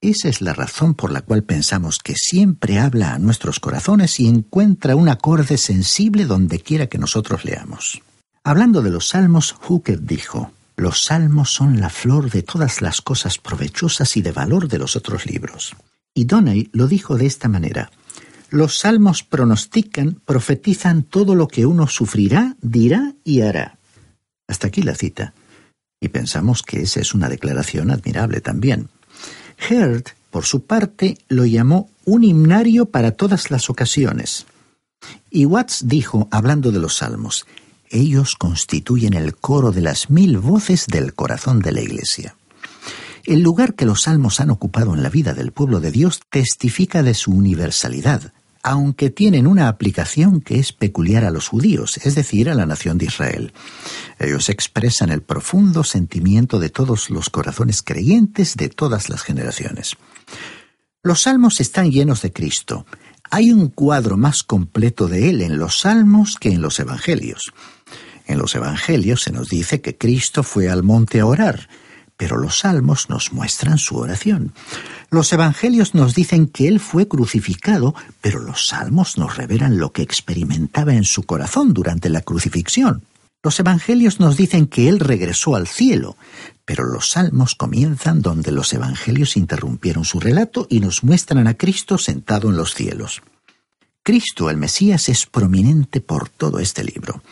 Esa 0.04 0.28
es 0.28 0.42
la 0.42 0.52
razón 0.52 0.92
por 0.92 1.10
la 1.10 1.22
cual 1.22 1.44
pensamos 1.44 1.98
que 1.98 2.14
siempre 2.14 2.78
habla 2.78 3.14
a 3.14 3.18
nuestros 3.18 3.58
corazones 3.58 4.20
y 4.20 4.28
encuentra 4.28 4.96
un 4.96 5.08
acorde 5.08 5.56
sensible 5.56 6.26
donde 6.26 6.60
quiera 6.60 6.88
que 6.88 6.98
nosotros 6.98 7.46
leamos. 7.46 8.02
Hablando 8.42 8.82
de 8.82 8.90
los 8.90 9.08
salmos, 9.08 9.52
Hooker 9.52 10.02
dijo, 10.02 10.52
los 10.76 11.04
salmos 11.04 11.54
son 11.54 11.80
la 11.80 11.88
flor 11.88 12.30
de 12.30 12.42
todas 12.42 12.82
las 12.82 13.00
cosas 13.00 13.38
provechosas 13.38 14.18
y 14.18 14.20
de 14.20 14.32
valor 14.32 14.68
de 14.68 14.76
los 14.76 14.94
otros 14.94 15.24
libros. 15.24 15.74
Y 16.12 16.26
Donney 16.26 16.68
lo 16.74 16.86
dijo 16.86 17.16
de 17.16 17.24
esta 17.24 17.48
manera, 17.48 17.90
los 18.50 18.80
salmos 18.80 19.22
pronostican, 19.22 20.20
profetizan 20.26 21.04
todo 21.04 21.34
lo 21.34 21.48
que 21.48 21.64
uno 21.64 21.86
sufrirá, 21.86 22.56
dirá 22.60 23.14
y 23.24 23.40
hará. 23.40 23.78
Hasta 24.48 24.66
aquí 24.66 24.82
la 24.82 24.96
cita. 24.96 25.32
Y 25.98 26.08
pensamos 26.08 26.62
que 26.62 26.82
esa 26.82 27.00
es 27.00 27.14
una 27.14 27.30
declaración 27.30 27.90
admirable 27.90 28.42
también. 28.42 28.90
Heard, 29.58 30.04
por 30.30 30.44
su 30.44 30.64
parte, 30.64 31.18
lo 31.28 31.44
llamó 31.44 31.88
un 32.04 32.24
himnario 32.24 32.86
para 32.86 33.12
todas 33.12 33.50
las 33.50 33.70
ocasiones. 33.70 34.46
Y 35.30 35.44
Watts 35.44 35.86
dijo, 35.86 36.28
hablando 36.30 36.72
de 36.72 36.78
los 36.78 36.96
salmos, 36.96 37.46
ellos 37.90 38.34
constituyen 38.34 39.14
el 39.14 39.36
coro 39.36 39.70
de 39.70 39.80
las 39.80 40.10
mil 40.10 40.38
voces 40.38 40.86
del 40.86 41.14
corazón 41.14 41.60
de 41.60 41.72
la 41.72 41.80
Iglesia. 41.80 42.36
El 43.24 43.40
lugar 43.40 43.74
que 43.74 43.86
los 43.86 44.02
salmos 44.02 44.40
han 44.40 44.50
ocupado 44.50 44.94
en 44.94 45.02
la 45.02 45.08
vida 45.08 45.32
del 45.32 45.52
pueblo 45.52 45.80
de 45.80 45.90
Dios 45.90 46.20
testifica 46.30 47.02
de 47.02 47.14
su 47.14 47.32
universalidad, 47.32 48.32
aunque 48.64 49.10
tienen 49.10 49.46
una 49.46 49.68
aplicación 49.68 50.40
que 50.40 50.58
es 50.58 50.72
peculiar 50.72 51.24
a 51.24 51.30
los 51.30 51.48
judíos, 51.48 51.98
es 51.98 52.14
decir, 52.14 52.48
a 52.48 52.54
la 52.54 52.64
nación 52.64 52.96
de 52.96 53.04
Israel. 53.04 53.52
Ellos 54.18 54.48
expresan 54.48 55.10
el 55.10 55.20
profundo 55.20 55.84
sentimiento 55.84 56.58
de 56.58 56.70
todos 56.70 57.10
los 57.10 57.28
corazones 57.28 57.82
creyentes 57.82 58.56
de 58.56 58.70
todas 58.70 59.10
las 59.10 59.22
generaciones. 59.22 59.96
Los 61.02 61.20
salmos 61.22 61.60
están 61.60 61.90
llenos 61.90 62.22
de 62.22 62.32
Cristo. 62.32 62.86
Hay 63.30 63.52
un 63.52 63.68
cuadro 63.68 64.16
más 64.16 64.42
completo 64.42 65.08
de 65.08 65.28
Él 65.28 65.42
en 65.42 65.58
los 65.58 65.80
salmos 65.80 66.36
que 66.40 66.48
en 66.48 66.62
los 66.62 66.80
evangelios. 66.80 67.52
En 68.26 68.38
los 68.38 68.54
evangelios 68.54 69.20
se 69.20 69.30
nos 69.30 69.50
dice 69.50 69.82
que 69.82 69.98
Cristo 69.98 70.42
fue 70.42 70.70
al 70.70 70.82
monte 70.82 71.20
a 71.20 71.26
orar, 71.26 71.68
pero 72.24 72.38
los 72.38 72.60
salmos 72.60 73.10
nos 73.10 73.34
muestran 73.34 73.76
su 73.76 73.98
oración. 73.98 74.54
Los 75.10 75.30
evangelios 75.34 75.94
nos 75.94 76.14
dicen 76.14 76.46
que 76.46 76.68
Él 76.68 76.80
fue 76.80 77.06
crucificado, 77.06 77.94
pero 78.22 78.40
los 78.40 78.66
salmos 78.68 79.18
nos 79.18 79.36
revelan 79.36 79.76
lo 79.76 79.92
que 79.92 80.00
experimentaba 80.00 80.94
en 80.94 81.04
su 81.04 81.24
corazón 81.24 81.74
durante 81.74 82.08
la 82.08 82.22
crucifixión. 82.22 83.02
Los 83.42 83.60
evangelios 83.60 84.20
nos 84.20 84.38
dicen 84.38 84.68
que 84.68 84.88
Él 84.88 85.00
regresó 85.00 85.54
al 85.54 85.66
cielo, 85.66 86.16
pero 86.64 86.84
los 86.84 87.10
salmos 87.10 87.54
comienzan 87.54 88.22
donde 88.22 88.52
los 88.52 88.72
evangelios 88.72 89.36
interrumpieron 89.36 90.06
su 90.06 90.18
relato 90.18 90.66
y 90.70 90.80
nos 90.80 91.04
muestran 91.04 91.46
a 91.46 91.52
Cristo 91.52 91.98
sentado 91.98 92.48
en 92.48 92.56
los 92.56 92.72
cielos. 92.72 93.20
Cristo, 94.04 94.50
el 94.50 94.58
Mesías, 94.58 95.08
es 95.08 95.24
prominente 95.24 96.02
por 96.02 96.28
todo 96.28 96.58
este 96.58 96.84
libro. 96.84 97.22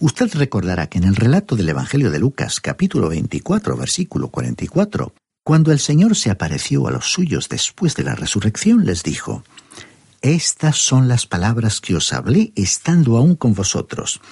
Usted 0.00 0.34
recordará 0.34 0.86
que 0.86 0.96
en 0.96 1.04
el 1.04 1.14
relato 1.14 1.56
del 1.56 1.68
Evangelio 1.68 2.10
de 2.10 2.18
Lucas, 2.18 2.58
capítulo 2.58 3.10
24, 3.10 3.76
versículo 3.76 4.28
44, 4.28 5.12
cuando 5.44 5.72
el 5.72 5.78
Señor 5.78 6.16
se 6.16 6.30
apareció 6.30 6.86
a 6.86 6.90
los 6.90 7.12
suyos 7.12 7.50
después 7.50 7.96
de 7.96 8.04
la 8.04 8.14
resurrección, 8.14 8.86
les 8.86 9.02
dijo, 9.02 9.44
Estas 10.22 10.78
son 10.78 11.06
las 11.06 11.26
palabras 11.26 11.82
que 11.82 11.96
os 11.96 12.14
hablé 12.14 12.54
estando 12.56 13.18
aún 13.18 13.36
con 13.36 13.52
vosotros, 13.52 14.22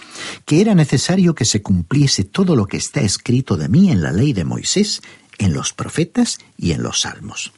que 0.47 0.63
era 0.63 0.75
necesario 0.75 1.35
que 1.35 1.45
se 1.45 1.61
cumpliese 1.61 2.25
todo 2.25 2.57
lo 2.57 2.65
que 2.65 2.79
está 2.79 3.03
escrito 3.03 3.59
de 3.59 3.69
mí 3.69 3.91
en 3.91 4.01
la 4.01 4.13
ley 4.13 4.33
de 4.33 4.47
Moisés, 4.47 5.03
en 5.37 5.53
los 5.53 5.75
profetas 5.75 6.39
y 6.57 6.73
en 6.73 6.83
los 6.83 7.03
salmos. 7.03 7.53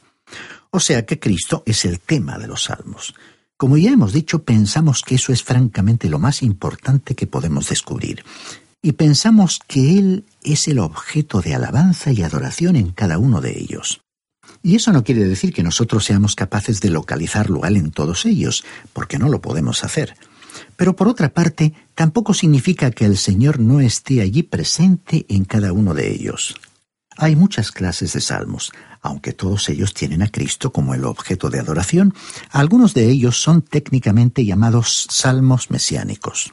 O 0.69 0.81
sea 0.81 1.05
que 1.05 1.17
Cristo 1.17 1.63
es 1.65 1.85
el 1.85 2.01
tema 2.01 2.37
de 2.37 2.47
los 2.47 2.63
salmos. 2.63 3.13
Como 3.63 3.77
ya 3.77 3.91
hemos 3.91 4.11
dicho, 4.11 4.43
pensamos 4.43 5.03
que 5.03 5.15
eso 5.15 5.31
es 5.31 5.41
francamente 5.41 6.09
lo 6.09 6.19
más 6.19 6.43
importante 6.43 7.15
que 7.15 7.27
podemos 7.27 7.69
descubrir. 7.69 8.25
Y 8.81 8.91
pensamos 8.91 9.61
que 9.65 9.97
Él 9.97 10.25
es 10.43 10.67
el 10.67 10.79
objeto 10.79 11.39
de 11.39 11.55
alabanza 11.55 12.11
y 12.11 12.23
adoración 12.23 12.75
en 12.75 12.91
cada 12.91 13.17
uno 13.19 13.39
de 13.39 13.57
ellos. 13.57 14.01
Y 14.63 14.75
eso 14.75 14.91
no 14.91 15.05
quiere 15.05 15.23
decir 15.23 15.53
que 15.53 15.63
nosotros 15.63 16.03
seamos 16.03 16.35
capaces 16.35 16.81
de 16.81 16.89
localizarlo 16.89 17.63
a 17.63 17.69
en 17.69 17.91
todos 17.91 18.25
ellos, 18.25 18.65
porque 18.91 19.17
no 19.17 19.29
lo 19.29 19.39
podemos 19.39 19.85
hacer. 19.85 20.17
Pero 20.75 20.97
por 20.97 21.07
otra 21.07 21.29
parte, 21.29 21.73
tampoco 21.95 22.33
significa 22.33 22.91
que 22.91 23.05
el 23.05 23.17
Señor 23.17 23.61
no 23.61 23.79
esté 23.79 24.19
allí 24.19 24.43
presente 24.43 25.25
en 25.29 25.45
cada 25.45 25.71
uno 25.71 25.93
de 25.93 26.11
ellos. 26.13 26.53
Hay 27.17 27.35
muchas 27.35 27.71
clases 27.71 28.13
de 28.13 28.21
salmos, 28.21 28.71
aunque 29.01 29.33
todos 29.33 29.69
ellos 29.69 29.93
tienen 29.93 30.21
a 30.21 30.29
Cristo 30.29 30.71
como 30.71 30.93
el 30.93 31.05
objeto 31.05 31.49
de 31.49 31.59
adoración, 31.59 32.13
algunos 32.49 32.93
de 32.93 33.09
ellos 33.09 33.41
son 33.41 33.61
técnicamente 33.61 34.45
llamados 34.45 35.07
salmos 35.09 35.69
mesiánicos. 35.69 36.51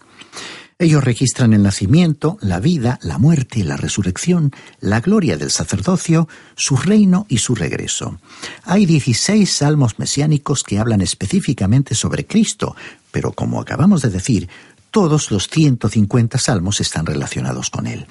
Ellos 0.81 1.05
registran 1.05 1.53
el 1.53 1.63
nacimiento, 1.63 2.39
la 2.41 2.59
vida, 2.59 2.99
la 3.03 3.19
muerte, 3.19 3.63
la 3.65 3.77
resurrección, 3.77 4.51
la 4.81 5.01
gloria 5.01 5.37
del 5.37 5.51
sacerdocio, 5.51 6.27
su 6.57 6.75
reino 6.75 7.27
y 7.29 7.37
su 7.37 7.55
regreso. 7.55 8.19
Hay 8.65 8.87
16 8.87 9.53
salmos 9.53 9.99
mesiánicos 9.99 10.65
que 10.65 10.79
hablan 10.79 11.03
específicamente 11.03 11.95
sobre 11.95 12.27
Cristo, 12.27 12.77
pero 13.13 13.33
como 13.33 13.61
acabamos 13.61 14.01
de 14.01 14.09
decir, 14.09 14.49
todos 14.91 15.31
los 15.31 15.49
150 15.49 16.39
salmos 16.39 16.81
están 16.81 17.07
relacionados 17.07 17.71
con 17.71 17.87
él. 17.87 18.07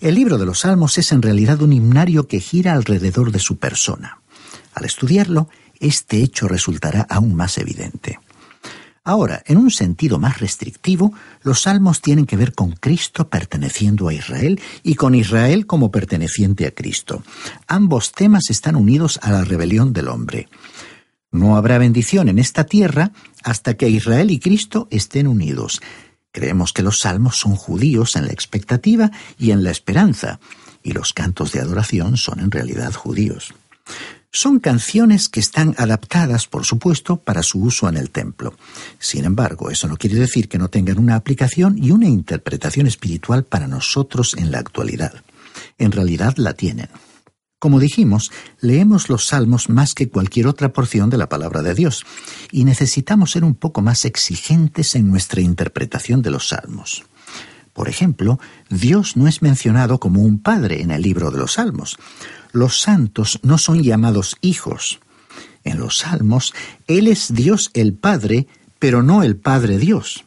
El 0.00 0.14
libro 0.14 0.38
de 0.38 0.46
los 0.46 0.60
salmos 0.60 0.98
es 0.98 1.12
en 1.12 1.22
realidad 1.22 1.62
un 1.62 1.72
himnario 1.72 2.26
que 2.26 2.40
gira 2.40 2.72
alrededor 2.72 3.32
de 3.32 3.38
su 3.38 3.58
persona. 3.58 4.20
Al 4.74 4.84
estudiarlo, 4.84 5.48
este 5.80 6.22
hecho 6.22 6.48
resultará 6.48 7.06
aún 7.08 7.34
más 7.34 7.58
evidente. 7.58 8.18
Ahora, 9.04 9.42
en 9.46 9.56
un 9.56 9.72
sentido 9.72 10.20
más 10.20 10.38
restrictivo, 10.38 11.12
los 11.42 11.62
salmos 11.62 12.00
tienen 12.00 12.24
que 12.24 12.36
ver 12.36 12.54
con 12.54 12.70
Cristo 12.72 13.28
perteneciendo 13.28 14.06
a 14.06 14.14
Israel 14.14 14.60
y 14.84 14.94
con 14.94 15.16
Israel 15.16 15.66
como 15.66 15.90
perteneciente 15.90 16.66
a 16.66 16.70
Cristo. 16.70 17.24
Ambos 17.66 18.12
temas 18.12 18.48
están 18.48 18.76
unidos 18.76 19.18
a 19.22 19.32
la 19.32 19.44
rebelión 19.44 19.92
del 19.92 20.06
hombre. 20.06 20.48
No 21.32 21.56
habrá 21.56 21.78
bendición 21.78 22.28
en 22.28 22.38
esta 22.38 22.64
tierra 22.64 23.10
hasta 23.42 23.74
que 23.74 23.88
Israel 23.88 24.30
y 24.30 24.38
Cristo 24.38 24.86
estén 24.90 25.26
unidos. 25.26 25.80
Creemos 26.32 26.72
que 26.72 26.82
los 26.82 26.98
salmos 26.98 27.36
son 27.36 27.54
judíos 27.56 28.16
en 28.16 28.26
la 28.26 28.32
expectativa 28.32 29.10
y 29.38 29.50
en 29.50 29.62
la 29.62 29.70
esperanza, 29.70 30.40
y 30.82 30.92
los 30.92 31.12
cantos 31.12 31.52
de 31.52 31.60
adoración 31.60 32.16
son 32.16 32.40
en 32.40 32.50
realidad 32.50 32.92
judíos. 32.94 33.54
Son 34.34 34.60
canciones 34.60 35.28
que 35.28 35.40
están 35.40 35.74
adaptadas, 35.76 36.46
por 36.46 36.64
supuesto, 36.64 37.18
para 37.18 37.42
su 37.42 37.60
uso 37.60 37.86
en 37.86 37.98
el 37.98 38.10
templo. 38.10 38.56
Sin 38.98 39.26
embargo, 39.26 39.70
eso 39.70 39.86
no 39.88 39.98
quiere 39.98 40.16
decir 40.16 40.48
que 40.48 40.56
no 40.56 40.68
tengan 40.68 40.98
una 40.98 41.16
aplicación 41.16 41.76
y 41.76 41.90
una 41.90 42.08
interpretación 42.08 42.86
espiritual 42.86 43.44
para 43.44 43.68
nosotros 43.68 44.34
en 44.38 44.50
la 44.50 44.58
actualidad. 44.58 45.22
En 45.76 45.92
realidad 45.92 46.34
la 46.38 46.54
tienen. 46.54 46.88
Como 47.62 47.78
dijimos, 47.78 48.32
leemos 48.60 49.08
los 49.08 49.26
salmos 49.26 49.68
más 49.68 49.94
que 49.94 50.08
cualquier 50.08 50.48
otra 50.48 50.72
porción 50.72 51.10
de 51.10 51.16
la 51.16 51.28
palabra 51.28 51.62
de 51.62 51.76
Dios, 51.76 52.04
y 52.50 52.64
necesitamos 52.64 53.30
ser 53.30 53.44
un 53.44 53.54
poco 53.54 53.82
más 53.82 54.04
exigentes 54.04 54.96
en 54.96 55.08
nuestra 55.08 55.42
interpretación 55.42 56.22
de 56.22 56.32
los 56.32 56.48
salmos. 56.48 57.04
Por 57.72 57.88
ejemplo, 57.88 58.40
Dios 58.68 59.16
no 59.16 59.28
es 59.28 59.42
mencionado 59.42 60.00
como 60.00 60.22
un 60.22 60.40
padre 60.40 60.82
en 60.82 60.90
el 60.90 61.02
libro 61.02 61.30
de 61.30 61.38
los 61.38 61.52
salmos. 61.52 61.98
Los 62.50 62.80
santos 62.80 63.38
no 63.44 63.58
son 63.58 63.80
llamados 63.80 64.38
hijos. 64.40 64.98
En 65.62 65.78
los 65.78 65.98
salmos, 65.98 66.54
Él 66.88 67.06
es 67.06 67.32
Dios 67.32 67.70
el 67.74 67.92
Padre, 67.92 68.48
pero 68.80 69.04
no 69.04 69.22
el 69.22 69.36
Padre 69.36 69.78
Dios. 69.78 70.24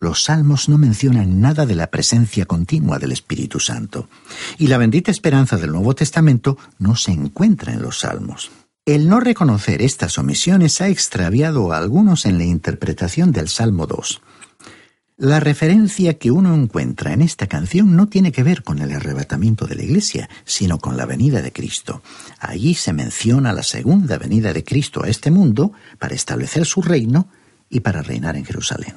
Los 0.00 0.22
salmos 0.24 0.68
no 0.68 0.78
mencionan 0.78 1.40
nada 1.40 1.66
de 1.66 1.74
la 1.74 1.90
presencia 1.90 2.44
continua 2.46 3.00
del 3.00 3.10
Espíritu 3.10 3.58
Santo, 3.58 4.08
y 4.56 4.68
la 4.68 4.78
bendita 4.78 5.10
esperanza 5.10 5.56
del 5.56 5.72
Nuevo 5.72 5.94
Testamento 5.94 6.56
no 6.78 6.94
se 6.94 7.10
encuentra 7.10 7.72
en 7.72 7.82
los 7.82 8.00
salmos. 8.00 8.52
El 8.86 9.08
no 9.08 9.18
reconocer 9.18 9.82
estas 9.82 10.16
omisiones 10.16 10.80
ha 10.80 10.88
extraviado 10.88 11.72
a 11.72 11.78
algunos 11.78 12.26
en 12.26 12.38
la 12.38 12.44
interpretación 12.44 13.32
del 13.32 13.48
Salmo 13.48 13.86
2. 13.86 14.22
La 15.16 15.40
referencia 15.40 16.16
que 16.16 16.30
uno 16.30 16.54
encuentra 16.54 17.12
en 17.12 17.20
esta 17.20 17.48
canción 17.48 17.96
no 17.96 18.08
tiene 18.08 18.30
que 18.30 18.44
ver 18.44 18.62
con 18.62 18.78
el 18.78 18.92
arrebatamiento 18.92 19.66
de 19.66 19.74
la 19.74 19.82
Iglesia, 19.82 20.30
sino 20.44 20.78
con 20.78 20.96
la 20.96 21.06
venida 21.06 21.42
de 21.42 21.52
Cristo. 21.52 22.02
Allí 22.38 22.74
se 22.74 22.92
menciona 22.92 23.52
la 23.52 23.64
segunda 23.64 24.16
venida 24.16 24.52
de 24.52 24.62
Cristo 24.62 25.02
a 25.02 25.08
este 25.08 25.32
mundo 25.32 25.72
para 25.98 26.14
establecer 26.14 26.66
su 26.66 26.82
reino 26.82 27.28
y 27.68 27.80
para 27.80 28.00
reinar 28.00 28.36
en 28.36 28.44
Jerusalén. 28.44 28.94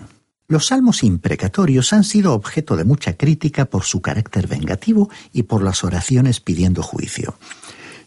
Los 0.51 0.65
salmos 0.65 1.03
imprecatorios 1.03 1.93
han 1.93 2.03
sido 2.03 2.33
objeto 2.33 2.75
de 2.75 2.83
mucha 2.83 3.15
crítica 3.15 3.63
por 3.63 3.83
su 3.83 4.01
carácter 4.01 4.47
vengativo 4.47 5.09
y 5.31 5.43
por 5.43 5.63
las 5.63 5.85
oraciones 5.85 6.41
pidiendo 6.41 6.83
juicio. 6.83 7.35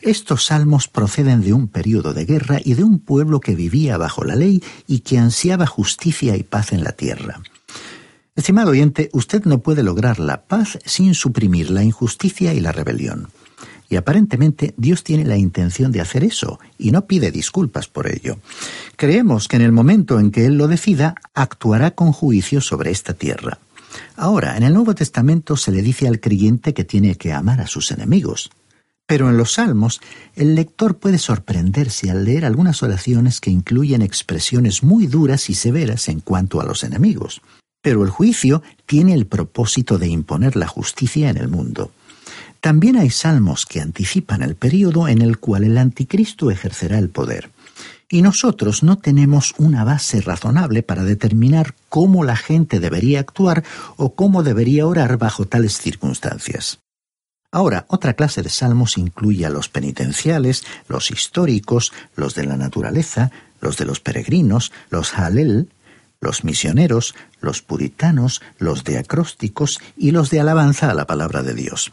Estos 0.02 0.44
salmos 0.44 0.86
proceden 0.86 1.40
de 1.40 1.54
un 1.54 1.68
periodo 1.68 2.12
de 2.12 2.26
guerra 2.26 2.58
y 2.62 2.74
de 2.74 2.84
un 2.84 2.98
pueblo 2.98 3.40
que 3.40 3.54
vivía 3.54 3.96
bajo 3.96 4.24
la 4.24 4.36
ley 4.36 4.62
y 4.86 4.98
que 4.98 5.16
ansiaba 5.16 5.64
justicia 5.66 6.36
y 6.36 6.42
paz 6.42 6.74
en 6.74 6.84
la 6.84 6.92
tierra. 6.92 7.40
Estimado 8.36 8.72
oyente, 8.72 9.08
usted 9.14 9.46
no 9.46 9.60
puede 9.60 9.82
lograr 9.82 10.20
la 10.20 10.42
paz 10.42 10.78
sin 10.84 11.14
suprimir 11.14 11.70
la 11.70 11.82
injusticia 11.82 12.52
y 12.52 12.60
la 12.60 12.72
rebelión. 12.72 13.28
Y 13.88 13.96
aparentemente 13.96 14.74
Dios 14.76 15.04
tiene 15.04 15.24
la 15.24 15.36
intención 15.36 15.92
de 15.92 16.00
hacer 16.00 16.24
eso 16.24 16.58
y 16.78 16.90
no 16.90 17.06
pide 17.06 17.30
disculpas 17.30 17.86
por 17.86 18.06
ello. 18.06 18.38
Creemos 18.96 19.48
que 19.48 19.56
en 19.56 19.62
el 19.62 19.72
momento 19.72 20.18
en 20.18 20.30
que 20.30 20.46
Él 20.46 20.56
lo 20.56 20.68
decida, 20.68 21.14
actuará 21.34 21.92
con 21.92 22.12
juicio 22.12 22.60
sobre 22.60 22.90
esta 22.90 23.14
tierra. 23.14 23.58
Ahora, 24.16 24.56
en 24.56 24.62
el 24.62 24.74
Nuevo 24.74 24.94
Testamento 24.94 25.56
se 25.56 25.70
le 25.70 25.82
dice 25.82 26.08
al 26.08 26.20
creyente 26.20 26.74
que 26.74 26.84
tiene 26.84 27.16
que 27.16 27.32
amar 27.32 27.60
a 27.60 27.66
sus 27.66 27.90
enemigos. 27.90 28.50
Pero 29.06 29.28
en 29.28 29.36
los 29.36 29.54
Salmos, 29.54 30.00
el 30.34 30.54
lector 30.54 30.96
puede 30.96 31.18
sorprenderse 31.18 32.10
al 32.10 32.24
leer 32.24 32.44
algunas 32.44 32.82
oraciones 32.82 33.40
que 33.40 33.50
incluyen 33.50 34.00
expresiones 34.00 34.82
muy 34.82 35.06
duras 35.06 35.50
y 35.50 35.54
severas 35.54 36.08
en 36.08 36.20
cuanto 36.20 36.60
a 36.60 36.64
los 36.64 36.84
enemigos. 36.84 37.42
Pero 37.82 38.02
el 38.02 38.08
juicio 38.08 38.62
tiene 38.86 39.12
el 39.12 39.26
propósito 39.26 39.98
de 39.98 40.08
imponer 40.08 40.56
la 40.56 40.66
justicia 40.66 41.28
en 41.28 41.36
el 41.36 41.48
mundo. 41.48 41.92
También 42.64 42.96
hay 42.96 43.10
salmos 43.10 43.66
que 43.66 43.82
anticipan 43.82 44.40
el 44.40 44.54
período 44.54 45.06
en 45.06 45.20
el 45.20 45.36
cual 45.36 45.64
el 45.64 45.76
anticristo 45.76 46.50
ejercerá 46.50 46.98
el 46.98 47.10
poder. 47.10 47.50
Y 48.08 48.22
nosotros 48.22 48.82
no 48.82 48.96
tenemos 48.96 49.52
una 49.58 49.84
base 49.84 50.22
razonable 50.22 50.82
para 50.82 51.04
determinar 51.04 51.74
cómo 51.90 52.24
la 52.24 52.36
gente 52.36 52.80
debería 52.80 53.20
actuar 53.20 53.64
o 53.98 54.14
cómo 54.14 54.42
debería 54.42 54.86
orar 54.86 55.18
bajo 55.18 55.44
tales 55.44 55.76
circunstancias. 55.76 56.78
Ahora, 57.50 57.84
otra 57.88 58.14
clase 58.14 58.40
de 58.40 58.48
salmos 58.48 58.96
incluye 58.96 59.44
a 59.44 59.50
los 59.50 59.68
penitenciales, 59.68 60.64
los 60.88 61.10
históricos, 61.10 61.92
los 62.16 62.34
de 62.34 62.46
la 62.46 62.56
naturaleza, 62.56 63.30
los 63.60 63.76
de 63.76 63.84
los 63.84 64.00
peregrinos, 64.00 64.72
los 64.88 65.18
halel, 65.18 65.68
los 66.18 66.44
misioneros, 66.44 67.14
los 67.42 67.60
puritanos, 67.60 68.40
los 68.58 68.84
de 68.84 68.96
acrósticos 68.96 69.80
y 69.98 70.12
los 70.12 70.30
de 70.30 70.40
alabanza 70.40 70.90
a 70.90 70.94
la 70.94 71.06
palabra 71.06 71.42
de 71.42 71.52
Dios. 71.52 71.92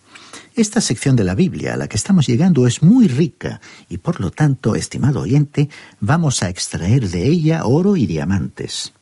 Esta 0.56 0.82
sección 0.82 1.16
de 1.16 1.24
la 1.24 1.34
Biblia 1.34 1.74
a 1.74 1.78
la 1.78 1.88
que 1.88 1.96
estamos 1.96 2.28
llegando 2.28 2.68
es 2.68 2.84
muy 2.84 3.08
rica 3.08 3.62
y 3.88 3.98
por 3.98 4.20
lo 4.20 4.32
tanto, 4.32 4.76
estimado 4.76 5.22
oyente, 5.22 5.70
vamos 6.02 6.44
a 6.44 6.50
extraer 6.50 7.10
de 7.10 7.26
ella 7.28 7.66
oro 7.66 7.96
y 7.96 8.06
diamantes. 8.06 8.94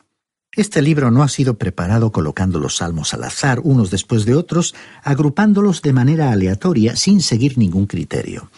Este 0.56 0.82
libro 0.82 1.10
no 1.10 1.24
ha 1.24 1.27
sido 1.27 1.58
preparado 1.58 2.12
colocando 2.12 2.60
los 2.60 2.77
salmos 2.77 3.13
al 3.13 3.24
azar 3.24 3.62
unos 3.64 3.90
después 3.90 4.25
de 4.25 4.35
otros, 4.35 4.75
agrupándolos 5.03 5.81
de 5.81 5.94
manera 5.94 6.31
aleatoria 6.31 6.96
sin 6.96 7.22
seguir 7.22 7.57
ningún 7.57 7.88
criterio. 7.88 8.51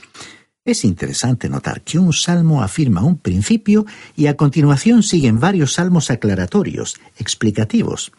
Es 0.66 0.84
interesante 0.84 1.50
notar 1.50 1.82
que 1.82 1.98
un 1.98 2.12
salmo 2.12 2.62
afirma 2.62 3.04
un 3.04 3.18
principio 3.18 3.86
y 4.16 4.28
a 4.28 4.36
continuación 4.36 5.02
siguen 5.02 5.40
varios 5.40 5.74
salmos 5.74 6.12
aclaratorios, 6.12 7.00
explicativos. 7.18 8.12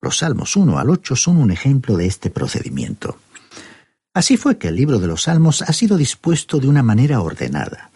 Los 0.00 0.18
salmos 0.18 0.56
1 0.56 0.78
al 0.78 0.90
8 0.90 1.16
son 1.16 1.36
un 1.36 1.50
ejemplo 1.50 1.96
de 1.96 2.06
este 2.06 2.30
procedimiento. 2.30 3.18
Así 4.16 4.38
fue 4.38 4.56
que 4.56 4.68
el 4.68 4.76
libro 4.76 4.98
de 4.98 5.08
los 5.08 5.24
salmos 5.24 5.60
ha 5.60 5.74
sido 5.74 5.98
dispuesto 5.98 6.58
de 6.58 6.68
una 6.68 6.82
manera 6.82 7.20
ordenada. 7.20 7.90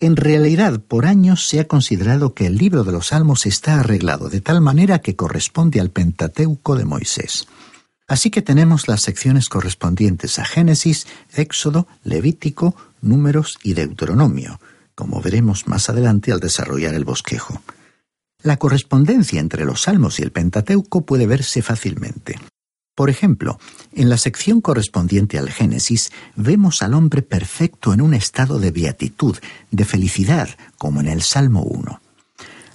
En 0.00 0.16
realidad, 0.16 0.80
por 0.80 1.04
años 1.04 1.46
se 1.46 1.60
ha 1.60 1.68
considerado 1.68 2.32
que 2.32 2.46
el 2.46 2.56
libro 2.56 2.82
de 2.82 2.92
los 2.92 3.08
salmos 3.08 3.44
está 3.44 3.78
arreglado 3.78 4.30
de 4.30 4.40
tal 4.40 4.62
manera 4.62 5.00
que 5.00 5.16
corresponde 5.16 5.78
al 5.78 5.90
Pentateuco 5.90 6.76
de 6.76 6.86
Moisés. 6.86 7.46
Así 8.08 8.30
que 8.30 8.40
tenemos 8.40 8.88
las 8.88 9.02
secciones 9.02 9.50
correspondientes 9.50 10.38
a 10.38 10.46
Génesis, 10.46 11.06
Éxodo, 11.34 11.86
Levítico, 12.04 12.74
Números 13.02 13.58
y 13.62 13.74
Deuteronomio, 13.74 14.62
como 14.94 15.20
veremos 15.20 15.68
más 15.68 15.90
adelante 15.90 16.32
al 16.32 16.40
desarrollar 16.40 16.94
el 16.94 17.04
bosquejo. 17.04 17.60
La 18.42 18.56
correspondencia 18.56 19.40
entre 19.40 19.66
los 19.66 19.82
Salmos 19.82 20.20
y 20.20 20.22
el 20.22 20.32
Pentateuco 20.32 21.04
puede 21.04 21.26
verse 21.26 21.60
fácilmente. 21.60 22.38
Por 23.00 23.08
ejemplo, 23.08 23.58
en 23.94 24.10
la 24.10 24.18
sección 24.18 24.60
correspondiente 24.60 25.38
al 25.38 25.48
Génesis 25.48 26.12
vemos 26.36 26.82
al 26.82 26.92
hombre 26.92 27.22
perfecto 27.22 27.94
en 27.94 28.02
un 28.02 28.12
estado 28.12 28.58
de 28.58 28.72
beatitud, 28.72 29.38
de 29.70 29.86
felicidad, 29.86 30.50
como 30.76 31.00
en 31.00 31.08
el 31.08 31.22
Salmo 31.22 31.62
1. 31.62 31.98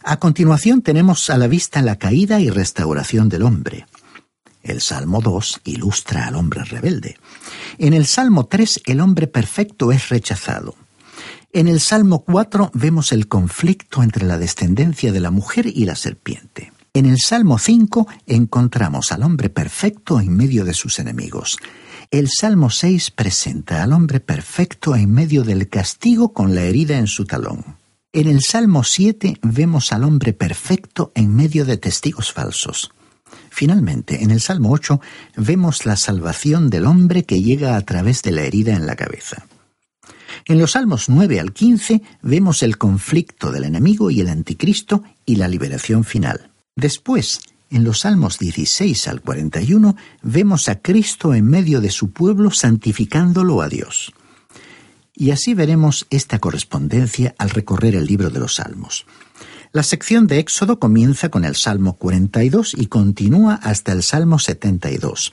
A 0.03 0.17
continuación 0.17 0.81
tenemos 0.81 1.29
a 1.29 1.37
la 1.37 1.45
vista 1.45 1.83
la 1.83 1.97
caída 1.97 2.39
y 2.39 2.49
restauración 2.49 3.29
del 3.29 3.43
hombre. 3.43 3.85
El 4.63 4.81
Salmo 4.81 5.21
2 5.21 5.61
ilustra 5.65 6.25
al 6.25 6.37
hombre 6.37 6.63
rebelde. 6.63 7.19
En 7.77 7.93
el 7.93 8.07
Salmo 8.07 8.47
3 8.47 8.81
el 8.87 9.01
hombre 9.01 9.27
perfecto 9.27 9.91
es 9.91 10.09
rechazado. 10.09 10.73
En 11.53 11.67
el 11.67 11.79
Salmo 11.79 12.23
4 12.23 12.71
vemos 12.73 13.11
el 13.11 13.27
conflicto 13.27 14.01
entre 14.01 14.25
la 14.25 14.39
descendencia 14.39 15.11
de 15.11 15.19
la 15.19 15.29
mujer 15.29 15.67
y 15.67 15.85
la 15.85 15.95
serpiente. 15.95 16.71
En 16.95 17.05
el 17.05 17.17
Salmo 17.19 17.59
5 17.59 18.07
encontramos 18.25 19.11
al 19.11 19.23
hombre 19.23 19.49
perfecto 19.49 20.21
en 20.21 20.33
medio 20.33 20.63
de 20.63 20.73
sus 20.73 20.97
enemigos. 20.97 21.57
El 22.09 22.29
Salmo 22.29 22.69
6 22.69 23.11
presenta 23.11 23.83
al 23.83 23.91
hombre 23.91 24.21
perfecto 24.21 24.95
en 24.95 25.11
medio 25.11 25.43
del 25.43 25.67
castigo 25.67 26.31
con 26.31 26.55
la 26.55 26.61
herida 26.61 26.97
en 26.97 27.07
su 27.07 27.25
talón. 27.25 27.65
En 28.13 28.27
el 28.27 28.41
Salmo 28.41 28.85
7 28.85 29.39
vemos 29.41 29.91
al 29.91 30.05
hombre 30.05 30.31
perfecto 30.31 31.11
en 31.15 31.35
medio 31.35 31.65
de 31.65 31.75
testigos 31.75 32.31
falsos. 32.31 32.93
Finalmente, 33.49 34.23
en 34.23 34.31
el 34.31 34.39
Salmo 34.39 34.71
8 34.71 35.01
vemos 35.35 35.85
la 35.85 35.97
salvación 35.97 36.69
del 36.69 36.85
hombre 36.85 37.25
que 37.25 37.41
llega 37.41 37.75
a 37.75 37.81
través 37.81 38.21
de 38.21 38.31
la 38.31 38.43
herida 38.43 38.73
en 38.73 38.87
la 38.87 38.95
cabeza. 38.95 39.45
En 40.45 40.59
los 40.59 40.71
Salmos 40.71 41.09
9 41.09 41.41
al 41.41 41.51
15 41.51 42.01
vemos 42.21 42.63
el 42.63 42.77
conflicto 42.77 43.51
del 43.51 43.65
enemigo 43.65 44.11
y 44.11 44.21
el 44.21 44.29
anticristo 44.29 45.03
y 45.25 45.35
la 45.35 45.49
liberación 45.49 46.05
final. 46.05 46.51
Después, 46.75 47.39
en 47.69 47.85
los 47.85 48.01
Salmos 48.01 48.37
16 48.37 49.07
al 49.07 49.21
41 49.21 49.95
vemos 50.21 50.67
a 50.67 50.75
Cristo 50.75 51.33
en 51.33 51.45
medio 51.45 51.79
de 51.79 51.89
su 51.89 52.11
pueblo 52.11 52.51
santificándolo 52.51 53.61
a 53.61 53.69
Dios. 53.69 54.11
Y 55.15 55.31
así 55.31 55.53
veremos 55.53 56.05
esta 56.09 56.39
correspondencia 56.39 57.33
al 57.37 57.51
recorrer 57.51 57.95
el 57.95 58.05
libro 58.05 58.29
de 58.29 58.39
los 58.39 58.55
Salmos. 58.55 59.05
La 59.71 59.83
sección 59.83 60.27
de 60.27 60.39
Éxodo 60.39 60.77
comienza 60.77 61.29
con 61.29 61.45
el 61.45 61.55
Salmo 61.55 61.93
42 61.93 62.75
y 62.77 62.87
continúa 62.87 63.55
hasta 63.55 63.93
el 63.93 64.03
Salmo 64.03 64.37
72. 64.37 65.31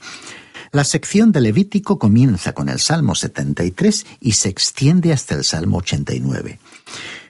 La 0.70 0.85
sección 0.85 1.33
de 1.33 1.40
Levítico 1.40 1.98
comienza 1.98 2.52
con 2.52 2.68
el 2.68 2.78
Salmo 2.78 3.16
73 3.16 4.07
y 4.20 4.33
se 4.33 4.48
extiende 4.48 5.12
hasta 5.12 5.35
el 5.35 5.42
Salmo 5.42 5.78
89. 5.78 6.61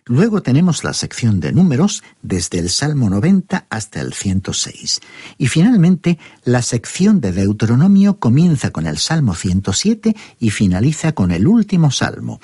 Luego 0.04 0.42
tenemos 0.42 0.82
la 0.82 0.94
sección 0.94 1.38
de 1.38 1.52
números 1.52 2.02
desde 2.22 2.58
el 2.58 2.70
Salmo 2.70 3.08
90 3.08 3.66
hasta 3.70 4.00
el 4.00 4.12
106. 4.12 5.00
Y 5.38 5.46
finalmente, 5.46 6.18
la 6.44 6.62
sección 6.62 7.20
de 7.20 7.32
Deuteronomio 7.32 8.18
comienza 8.18 8.70
con 8.70 8.86
el 8.86 8.98
Salmo 8.98 9.34
107 9.34 10.16
y 10.40 10.50
finaliza 10.50 11.12
con 11.12 11.30
el 11.30 11.46
último 11.46 11.92
Salmo, 11.92 12.40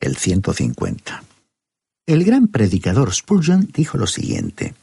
el 0.00 0.16
150. 0.16 1.22
El 2.06 2.24
gran 2.24 2.48
predicador 2.48 3.14
Spurgeon 3.14 3.68
dijo 3.72 3.98
lo 3.98 4.08
siguiente. 4.08 4.74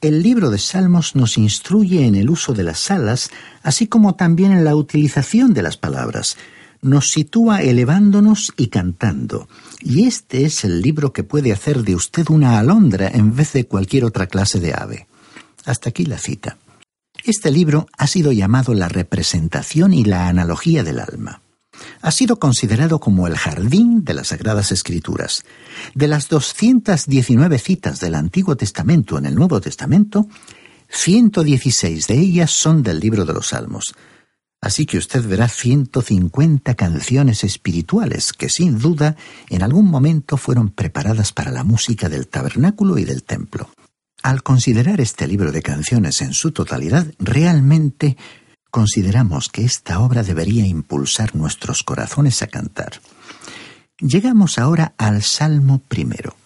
El 0.00 0.22
libro 0.22 0.48
de 0.48 0.58
Salmos 0.58 1.14
nos 1.14 1.36
instruye 1.36 2.06
en 2.06 2.14
el 2.14 2.30
uso 2.30 2.54
de 2.54 2.62
las 2.62 2.90
alas, 2.90 3.30
así 3.62 3.86
como 3.86 4.14
también 4.14 4.52
en 4.52 4.64
la 4.64 4.74
utilización 4.74 5.52
de 5.52 5.62
las 5.62 5.76
palabras. 5.76 6.38
nos 6.82 7.10
sitúa 7.10 7.60
elevándonos 7.60 8.54
y 8.56 8.68
cantando. 8.68 9.48
Y 9.80 10.06
este 10.06 10.44
es 10.44 10.64
el 10.64 10.82
libro 10.82 11.12
que 11.12 11.24
puede 11.24 11.52
hacer 11.52 11.82
de 11.82 11.94
usted 11.94 12.28
una 12.28 12.58
alondra 12.58 13.08
en 13.08 13.34
vez 13.34 13.52
de 13.52 13.66
cualquier 13.66 14.04
otra 14.04 14.26
clase 14.26 14.60
de 14.60 14.74
ave. 14.74 15.06
Hasta 15.64 15.88
aquí 15.88 16.04
la 16.04 16.18
cita. 16.18 16.58
Este 17.24 17.50
libro 17.50 17.86
ha 17.96 18.06
sido 18.06 18.32
llamado 18.32 18.74
la 18.74 18.88
representación 18.88 19.92
y 19.92 20.04
la 20.04 20.28
analogía 20.28 20.82
del 20.82 21.00
alma. 21.00 21.42
Ha 22.02 22.10
sido 22.10 22.38
considerado 22.38 22.98
como 22.98 23.26
el 23.26 23.36
jardín 23.36 24.04
de 24.04 24.14
las 24.14 24.28
Sagradas 24.28 24.72
Escrituras. 24.72 25.44
De 25.94 26.08
las 26.08 26.28
219 26.28 27.58
citas 27.58 28.00
del 28.00 28.14
Antiguo 28.14 28.56
Testamento 28.56 29.18
en 29.18 29.26
el 29.26 29.34
Nuevo 29.34 29.60
Testamento, 29.60 30.28
116 30.88 32.06
de 32.06 32.18
ellas 32.18 32.50
son 32.50 32.82
del 32.82 33.00
libro 33.00 33.24
de 33.24 33.32
los 33.32 33.48
Salmos. 33.48 33.94
Así 34.60 34.84
que 34.84 34.98
usted 34.98 35.26
verá 35.26 35.48
150 35.48 36.74
canciones 36.74 37.44
espirituales 37.44 38.32
que 38.34 38.50
sin 38.50 38.78
duda 38.78 39.16
en 39.48 39.62
algún 39.62 39.86
momento 39.86 40.36
fueron 40.36 40.68
preparadas 40.68 41.32
para 41.32 41.50
la 41.50 41.64
música 41.64 42.08
del 42.10 42.28
tabernáculo 42.28 42.98
y 42.98 43.04
del 43.04 43.22
templo. 43.22 43.70
Al 44.22 44.42
considerar 44.42 45.00
este 45.00 45.26
libro 45.26 45.50
de 45.50 45.62
canciones 45.62 46.20
en 46.20 46.34
su 46.34 46.52
totalidad, 46.52 47.06
realmente 47.18 48.18
consideramos 48.70 49.48
que 49.48 49.64
esta 49.64 50.00
obra 50.00 50.22
debería 50.22 50.66
impulsar 50.66 51.34
nuestros 51.34 51.82
corazones 51.82 52.42
a 52.42 52.46
cantar. 52.46 53.00
Llegamos 53.98 54.58
ahora 54.58 54.94
al 54.98 55.22
Salmo 55.22 55.80
primero. 55.88 56.36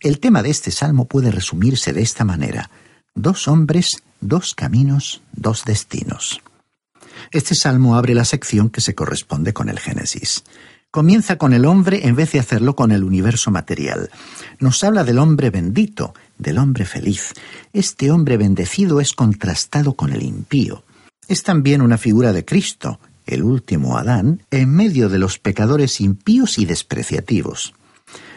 El 0.00 0.18
tema 0.18 0.42
de 0.42 0.48
este 0.48 0.70
salmo 0.70 1.06
puede 1.06 1.30
resumirse 1.30 1.92
de 1.92 2.00
esta 2.00 2.24
manera. 2.24 2.70
Dos 3.14 3.48
hombres, 3.48 4.02
dos 4.22 4.54
caminos, 4.54 5.20
dos 5.32 5.64
destinos. 5.66 6.40
Este 7.32 7.54
salmo 7.54 7.94
abre 7.94 8.14
la 8.14 8.24
sección 8.24 8.70
que 8.70 8.80
se 8.80 8.96
corresponde 8.96 9.52
con 9.52 9.68
el 9.68 9.78
Génesis. 9.78 10.42
Comienza 10.90 11.38
con 11.38 11.52
el 11.52 11.64
hombre 11.64 12.08
en 12.08 12.16
vez 12.16 12.32
de 12.32 12.40
hacerlo 12.40 12.74
con 12.74 12.90
el 12.90 13.04
universo 13.04 13.52
material. 13.52 14.10
Nos 14.58 14.82
habla 14.82 15.04
del 15.04 15.18
hombre 15.18 15.50
bendito, 15.50 16.12
del 16.38 16.58
hombre 16.58 16.84
feliz. 16.84 17.32
Este 17.72 18.10
hombre 18.10 18.36
bendecido 18.36 19.00
es 19.00 19.12
contrastado 19.12 19.94
con 19.94 20.12
el 20.12 20.24
impío. 20.24 20.82
Es 21.28 21.44
también 21.44 21.82
una 21.82 21.98
figura 21.98 22.32
de 22.32 22.44
Cristo, 22.44 22.98
el 23.26 23.44
último 23.44 23.96
Adán, 23.96 24.42
en 24.50 24.74
medio 24.74 25.08
de 25.08 25.20
los 25.20 25.38
pecadores 25.38 26.00
impíos 26.00 26.58
y 26.58 26.64
despreciativos. 26.64 27.74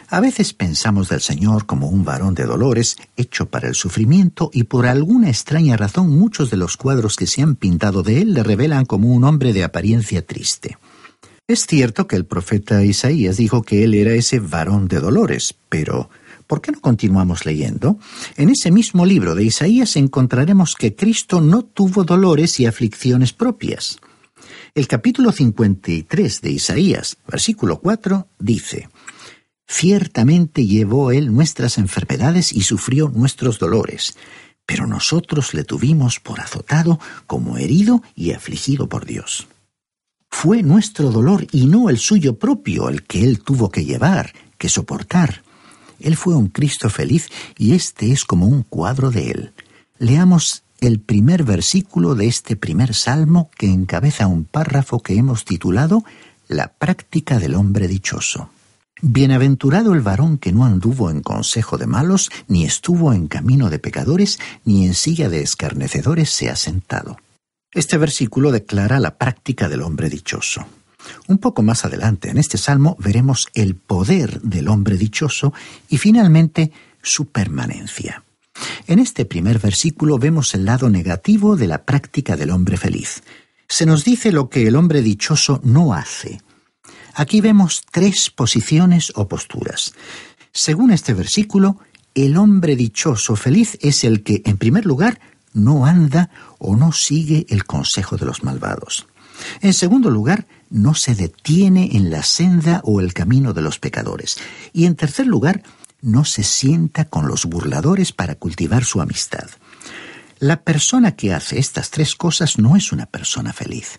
A 0.08 0.20
veces 0.20 0.52
pensamos 0.52 1.08
del 1.08 1.20
Señor 1.20 1.66
como 1.66 1.88
un 1.88 2.04
varón 2.04 2.34
de 2.34 2.44
dolores, 2.44 2.96
hecho 3.16 3.46
para 3.46 3.68
el 3.68 3.74
sufrimiento, 3.74 4.50
y 4.52 4.64
por 4.64 4.86
alguna 4.86 5.28
extraña 5.28 5.76
razón 5.76 6.10
muchos 6.10 6.50
de 6.50 6.56
los 6.56 6.76
cuadros 6.76 7.16
que 7.16 7.26
se 7.26 7.42
han 7.42 7.56
pintado 7.56 8.02
de 8.02 8.20
él 8.20 8.34
le 8.34 8.42
revelan 8.42 8.84
como 8.84 9.12
un 9.12 9.24
hombre 9.24 9.52
de 9.52 9.64
apariencia 9.64 10.24
triste. 10.24 10.76
Es 11.46 11.66
cierto 11.66 12.06
que 12.06 12.16
el 12.16 12.24
profeta 12.24 12.82
Isaías 12.84 13.36
dijo 13.36 13.62
que 13.62 13.84
él 13.84 13.94
era 13.94 14.12
ese 14.12 14.40
varón 14.40 14.88
de 14.88 15.00
dolores, 15.00 15.54
pero 15.68 16.08
¿por 16.46 16.60
qué 16.60 16.72
no 16.72 16.80
continuamos 16.80 17.44
leyendo? 17.44 17.98
En 18.36 18.48
ese 18.48 18.70
mismo 18.70 19.04
libro 19.04 19.34
de 19.34 19.44
Isaías 19.44 19.96
encontraremos 19.96 20.74
que 20.74 20.94
Cristo 20.94 21.40
no 21.40 21.62
tuvo 21.62 22.04
dolores 22.04 22.60
y 22.60 22.66
aflicciones 22.66 23.32
propias. 23.32 23.98
El 24.74 24.88
capítulo 24.88 25.32
53 25.32 26.40
de 26.40 26.50
Isaías, 26.50 27.16
versículo 27.28 27.78
4, 27.78 28.26
dice, 28.38 28.88
Ciertamente 29.66 30.66
llevó 30.66 31.10
él 31.10 31.32
nuestras 31.32 31.78
enfermedades 31.78 32.52
y 32.52 32.62
sufrió 32.62 33.08
nuestros 33.08 33.58
dolores, 33.58 34.16
pero 34.66 34.86
nosotros 34.86 35.54
le 35.54 35.64
tuvimos 35.64 36.20
por 36.20 36.40
azotado, 36.40 37.00
como 37.26 37.58
herido 37.58 38.02
y 38.14 38.32
afligido 38.32 38.88
por 38.88 39.06
Dios. 39.06 39.48
Fue 40.30 40.62
nuestro 40.62 41.10
dolor 41.10 41.46
y 41.52 41.66
no 41.66 41.88
el 41.88 41.98
suyo 41.98 42.38
propio 42.38 42.88
el 42.88 43.04
que 43.04 43.22
él 43.24 43.40
tuvo 43.40 43.70
que 43.70 43.84
llevar, 43.84 44.32
que 44.58 44.68
soportar. 44.68 45.42
Él 46.00 46.16
fue 46.16 46.34
un 46.34 46.48
Cristo 46.48 46.90
feliz 46.90 47.28
y 47.56 47.74
este 47.74 48.10
es 48.10 48.24
como 48.24 48.46
un 48.46 48.62
cuadro 48.62 49.10
de 49.10 49.30
él. 49.30 49.52
Leamos 49.98 50.64
el 50.80 51.00
primer 51.00 51.44
versículo 51.44 52.14
de 52.14 52.26
este 52.26 52.56
primer 52.56 52.94
salmo 52.94 53.50
que 53.56 53.66
encabeza 53.70 54.26
un 54.26 54.44
párrafo 54.44 55.00
que 55.00 55.16
hemos 55.16 55.44
titulado 55.44 56.04
La 56.48 56.68
práctica 56.68 57.38
del 57.38 57.54
hombre 57.54 57.88
dichoso. 57.88 58.50
Bienaventurado 59.06 59.92
el 59.92 60.00
varón 60.00 60.38
que 60.38 60.50
no 60.50 60.64
anduvo 60.64 61.10
en 61.10 61.20
consejo 61.20 61.76
de 61.76 61.86
malos, 61.86 62.30
ni 62.48 62.64
estuvo 62.64 63.12
en 63.12 63.28
camino 63.28 63.68
de 63.68 63.78
pecadores, 63.78 64.38
ni 64.64 64.86
en 64.86 64.94
silla 64.94 65.28
de 65.28 65.42
escarnecedores 65.42 66.30
se 66.30 66.48
ha 66.48 66.56
sentado. 66.56 67.18
Este 67.70 67.98
versículo 67.98 68.50
declara 68.50 68.98
la 69.00 69.18
práctica 69.18 69.68
del 69.68 69.82
hombre 69.82 70.08
dichoso. 70.08 70.64
Un 71.28 71.36
poco 71.36 71.62
más 71.62 71.84
adelante 71.84 72.30
en 72.30 72.38
este 72.38 72.56
salmo 72.56 72.96
veremos 72.98 73.48
el 73.52 73.74
poder 73.74 74.40
del 74.40 74.68
hombre 74.68 74.96
dichoso 74.96 75.52
y 75.90 75.98
finalmente 75.98 76.72
su 77.02 77.26
permanencia. 77.26 78.24
En 78.86 79.00
este 79.00 79.26
primer 79.26 79.58
versículo 79.58 80.16
vemos 80.16 80.54
el 80.54 80.64
lado 80.64 80.88
negativo 80.88 81.56
de 81.56 81.66
la 81.66 81.84
práctica 81.84 82.38
del 82.38 82.48
hombre 82.48 82.78
feliz. 82.78 83.22
Se 83.68 83.84
nos 83.84 84.02
dice 84.02 84.32
lo 84.32 84.48
que 84.48 84.66
el 84.66 84.76
hombre 84.76 85.02
dichoso 85.02 85.60
no 85.62 85.92
hace, 85.92 86.40
Aquí 87.14 87.40
vemos 87.40 87.82
tres 87.90 88.30
posiciones 88.30 89.12
o 89.14 89.28
posturas. 89.28 89.94
Según 90.52 90.90
este 90.90 91.14
versículo, 91.14 91.78
el 92.14 92.36
hombre 92.36 92.76
dichoso 92.76 93.36
feliz 93.36 93.78
es 93.80 94.04
el 94.04 94.22
que, 94.22 94.42
en 94.44 94.56
primer 94.56 94.84
lugar, 94.84 95.20
no 95.52 95.86
anda 95.86 96.30
o 96.58 96.76
no 96.76 96.92
sigue 96.92 97.46
el 97.48 97.64
consejo 97.64 98.16
de 98.16 98.26
los 98.26 98.42
malvados. 98.42 99.06
En 99.60 99.72
segundo 99.72 100.10
lugar, 100.10 100.46
no 100.70 100.94
se 100.94 101.14
detiene 101.14 101.96
en 101.96 102.10
la 102.10 102.22
senda 102.22 102.80
o 102.84 103.00
el 103.00 103.14
camino 103.14 103.52
de 103.52 103.62
los 103.62 103.78
pecadores. 103.78 104.38
Y 104.72 104.86
en 104.86 104.96
tercer 104.96 105.26
lugar, 105.26 105.62
no 106.02 106.24
se 106.24 106.42
sienta 106.42 107.04
con 107.04 107.28
los 107.28 107.46
burladores 107.46 108.12
para 108.12 108.34
cultivar 108.34 108.84
su 108.84 109.00
amistad. 109.00 109.48
La 110.40 110.62
persona 110.62 111.12
que 111.12 111.32
hace 111.32 111.58
estas 111.58 111.90
tres 111.90 112.16
cosas 112.16 112.58
no 112.58 112.76
es 112.76 112.92
una 112.92 113.06
persona 113.06 113.52
feliz 113.52 113.98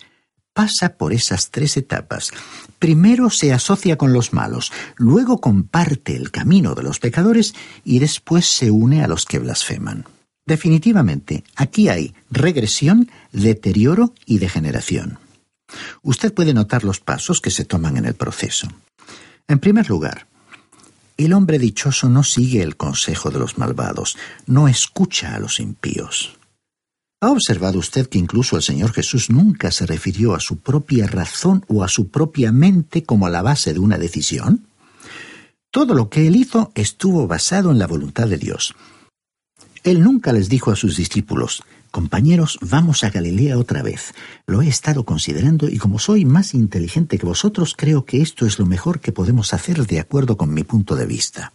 pasa 0.55 0.97
por 0.97 1.11
esas 1.11 1.51
tres 1.51 1.75
etapas. 1.75 2.31
Primero 2.79 3.29
se 3.29 3.51
asocia 3.51 3.97
con 3.97 4.13
los 4.13 4.31
malos, 4.31 4.71
luego 4.95 5.41
comparte 5.41 6.15
el 6.15 6.31
camino 6.31 6.73
de 6.73 6.83
los 6.83 6.99
pecadores 6.99 7.53
y 7.83 7.99
después 7.99 8.47
se 8.47 8.71
une 8.71 9.03
a 9.03 9.07
los 9.07 9.25
que 9.25 9.37
blasfeman. 9.37 10.05
Definitivamente, 10.47 11.43
aquí 11.55 11.89
hay 11.89 12.15
regresión, 12.31 13.11
deterioro 13.33 14.13
y 14.25 14.37
degeneración. 14.37 15.19
Usted 16.03 16.33
puede 16.33 16.53
notar 16.53 16.85
los 16.85 17.01
pasos 17.01 17.41
que 17.41 17.51
se 17.51 17.65
toman 17.65 17.97
en 17.97 18.05
el 18.05 18.13
proceso. 18.13 18.69
En 19.49 19.59
primer 19.59 19.89
lugar, 19.89 20.27
el 21.17 21.33
hombre 21.33 21.59
dichoso 21.59 22.07
no 22.07 22.23
sigue 22.23 22.61
el 22.61 22.77
consejo 22.77 23.29
de 23.29 23.39
los 23.39 23.57
malvados, 23.57 24.17
no 24.45 24.69
escucha 24.69 25.35
a 25.35 25.39
los 25.39 25.59
impíos. 25.59 26.37
¿Ha 27.25 27.31
observado 27.31 27.79
usted 27.79 28.07
que 28.07 28.19
incluso 28.19 28.55
el 28.55 28.61
Señor 28.61 28.93
Jesús 28.93 29.31
nunca 29.31 29.71
se 29.71 29.87
refirió 29.87 30.35
a 30.35 30.39
su 30.39 30.57
propia 30.57 31.07
razón 31.07 31.65
o 31.67 31.83
a 31.83 31.87
su 31.87 32.09
propia 32.09 32.51
mente 32.51 33.03
como 33.03 33.25
a 33.25 33.31
la 33.31 33.41
base 33.41 33.73
de 33.73 33.79
una 33.79 33.97
decisión? 33.97 34.67
Todo 35.71 35.95
lo 35.95 36.11
que 36.11 36.27
él 36.27 36.35
hizo 36.35 36.71
estuvo 36.75 37.25
basado 37.25 37.71
en 37.71 37.79
la 37.79 37.87
voluntad 37.87 38.27
de 38.27 38.37
Dios. 38.37 38.75
Él 39.83 40.03
nunca 40.03 40.33
les 40.33 40.49
dijo 40.49 40.69
a 40.69 40.75
sus 40.75 40.97
discípulos, 40.97 41.63
compañeros, 41.89 42.59
vamos 42.61 43.03
a 43.03 43.09
Galilea 43.09 43.57
otra 43.57 43.81
vez. 43.81 44.13
Lo 44.45 44.61
he 44.61 44.67
estado 44.67 45.03
considerando 45.03 45.67
y 45.67 45.79
como 45.79 45.97
soy 45.97 46.25
más 46.25 46.53
inteligente 46.53 47.17
que 47.17 47.25
vosotros, 47.25 47.73
creo 47.75 48.05
que 48.05 48.21
esto 48.21 48.45
es 48.45 48.59
lo 48.59 48.67
mejor 48.67 48.99
que 48.99 49.11
podemos 49.11 49.51
hacer 49.51 49.87
de 49.87 49.99
acuerdo 49.99 50.37
con 50.37 50.53
mi 50.53 50.63
punto 50.63 50.95
de 50.95 51.07
vista. 51.07 51.53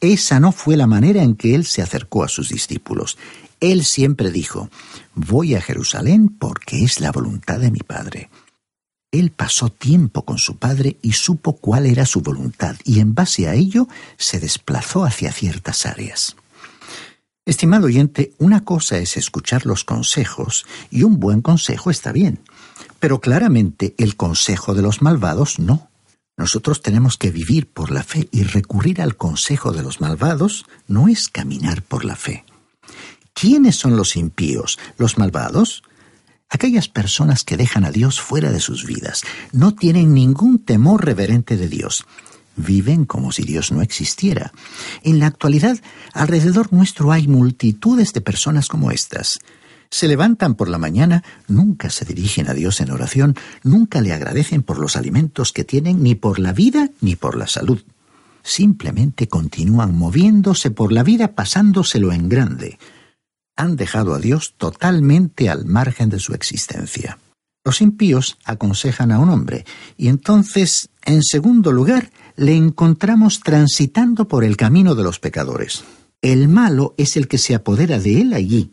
Esa 0.00 0.38
no 0.38 0.52
fue 0.52 0.76
la 0.76 0.86
manera 0.86 1.24
en 1.24 1.34
que 1.34 1.56
él 1.56 1.64
se 1.64 1.82
acercó 1.82 2.22
a 2.22 2.28
sus 2.28 2.50
discípulos. 2.50 3.18
Él 3.60 3.84
siempre 3.84 4.30
dijo, 4.30 4.70
voy 5.14 5.54
a 5.54 5.60
Jerusalén 5.60 6.28
porque 6.28 6.82
es 6.82 7.00
la 7.00 7.12
voluntad 7.12 7.60
de 7.60 7.70
mi 7.70 7.80
Padre. 7.80 8.30
Él 9.12 9.30
pasó 9.30 9.70
tiempo 9.70 10.24
con 10.24 10.38
su 10.38 10.56
Padre 10.56 10.96
y 11.02 11.12
supo 11.12 11.56
cuál 11.56 11.86
era 11.86 12.06
su 12.06 12.20
voluntad, 12.20 12.76
y 12.84 13.00
en 13.00 13.14
base 13.14 13.48
a 13.48 13.54
ello 13.54 13.88
se 14.16 14.38
desplazó 14.38 15.04
hacia 15.04 15.32
ciertas 15.32 15.84
áreas. 15.84 16.36
Estimado 17.44 17.86
oyente, 17.86 18.32
una 18.38 18.64
cosa 18.64 18.98
es 18.98 19.16
escuchar 19.16 19.66
los 19.66 19.84
consejos, 19.84 20.64
y 20.90 21.02
un 21.02 21.18
buen 21.18 21.42
consejo 21.42 21.90
está 21.90 22.12
bien, 22.12 22.40
pero 23.00 23.20
claramente 23.20 23.94
el 23.98 24.16
consejo 24.16 24.74
de 24.74 24.82
los 24.82 25.02
malvados 25.02 25.58
no. 25.58 25.90
Nosotros 26.36 26.80
tenemos 26.80 27.16
que 27.16 27.30
vivir 27.30 27.66
por 27.66 27.90
la 27.90 28.04
fe 28.04 28.28
y 28.30 28.44
recurrir 28.44 29.02
al 29.02 29.16
consejo 29.16 29.72
de 29.72 29.82
los 29.82 30.00
malvados 30.00 30.64
no 30.86 31.08
es 31.08 31.28
caminar 31.28 31.82
por 31.82 32.04
la 32.04 32.14
fe. 32.14 32.44
¿Quiénes 33.40 33.76
son 33.76 33.96
los 33.96 34.16
impíos? 34.16 34.78
¿Los 34.98 35.16
malvados? 35.16 35.82
Aquellas 36.50 36.88
personas 36.88 37.42
que 37.42 37.56
dejan 37.56 37.86
a 37.86 37.90
Dios 37.90 38.20
fuera 38.20 38.52
de 38.52 38.60
sus 38.60 38.84
vidas, 38.84 39.22
no 39.52 39.74
tienen 39.74 40.12
ningún 40.12 40.58
temor 40.58 41.06
reverente 41.06 41.56
de 41.56 41.66
Dios. 41.66 42.04
Viven 42.56 43.06
como 43.06 43.32
si 43.32 43.44
Dios 43.44 43.72
no 43.72 43.80
existiera. 43.80 44.52
En 45.04 45.20
la 45.20 45.26
actualidad, 45.26 45.78
alrededor 46.12 46.70
nuestro 46.70 47.12
hay 47.12 47.28
multitudes 47.28 48.12
de 48.12 48.20
personas 48.20 48.68
como 48.68 48.90
estas. 48.90 49.38
Se 49.88 50.06
levantan 50.06 50.54
por 50.54 50.68
la 50.68 50.76
mañana, 50.76 51.24
nunca 51.48 51.88
se 51.88 52.04
dirigen 52.04 52.46
a 52.50 52.52
Dios 52.52 52.82
en 52.82 52.90
oración, 52.90 53.36
nunca 53.62 54.02
le 54.02 54.12
agradecen 54.12 54.62
por 54.62 54.78
los 54.78 54.96
alimentos 54.96 55.54
que 55.54 55.64
tienen, 55.64 56.02
ni 56.02 56.14
por 56.14 56.40
la 56.40 56.52
vida, 56.52 56.90
ni 57.00 57.16
por 57.16 57.38
la 57.38 57.46
salud. 57.46 57.82
Simplemente 58.42 59.28
continúan 59.28 59.96
moviéndose 59.96 60.70
por 60.70 60.92
la 60.92 61.02
vida 61.02 61.34
pasándoselo 61.34 62.12
en 62.12 62.28
grande. 62.28 62.78
Han 63.60 63.76
dejado 63.76 64.14
a 64.14 64.18
Dios 64.18 64.54
totalmente 64.56 65.50
al 65.50 65.66
margen 65.66 66.08
de 66.08 66.18
su 66.18 66.32
existencia. 66.32 67.18
Los 67.62 67.82
impíos 67.82 68.38
aconsejan 68.46 69.12
a 69.12 69.18
un 69.18 69.28
hombre, 69.28 69.66
y 69.98 70.08
entonces, 70.08 70.88
en 71.04 71.22
segundo 71.22 71.70
lugar, 71.70 72.10
le 72.36 72.56
encontramos 72.56 73.40
transitando 73.40 74.26
por 74.28 74.44
el 74.44 74.56
camino 74.56 74.94
de 74.94 75.02
los 75.02 75.20
pecadores. 75.20 75.84
El 76.22 76.48
malo 76.48 76.94
es 76.96 77.18
el 77.18 77.28
que 77.28 77.36
se 77.36 77.54
apodera 77.54 77.98
de 77.98 78.22
él 78.22 78.32
allí. 78.32 78.70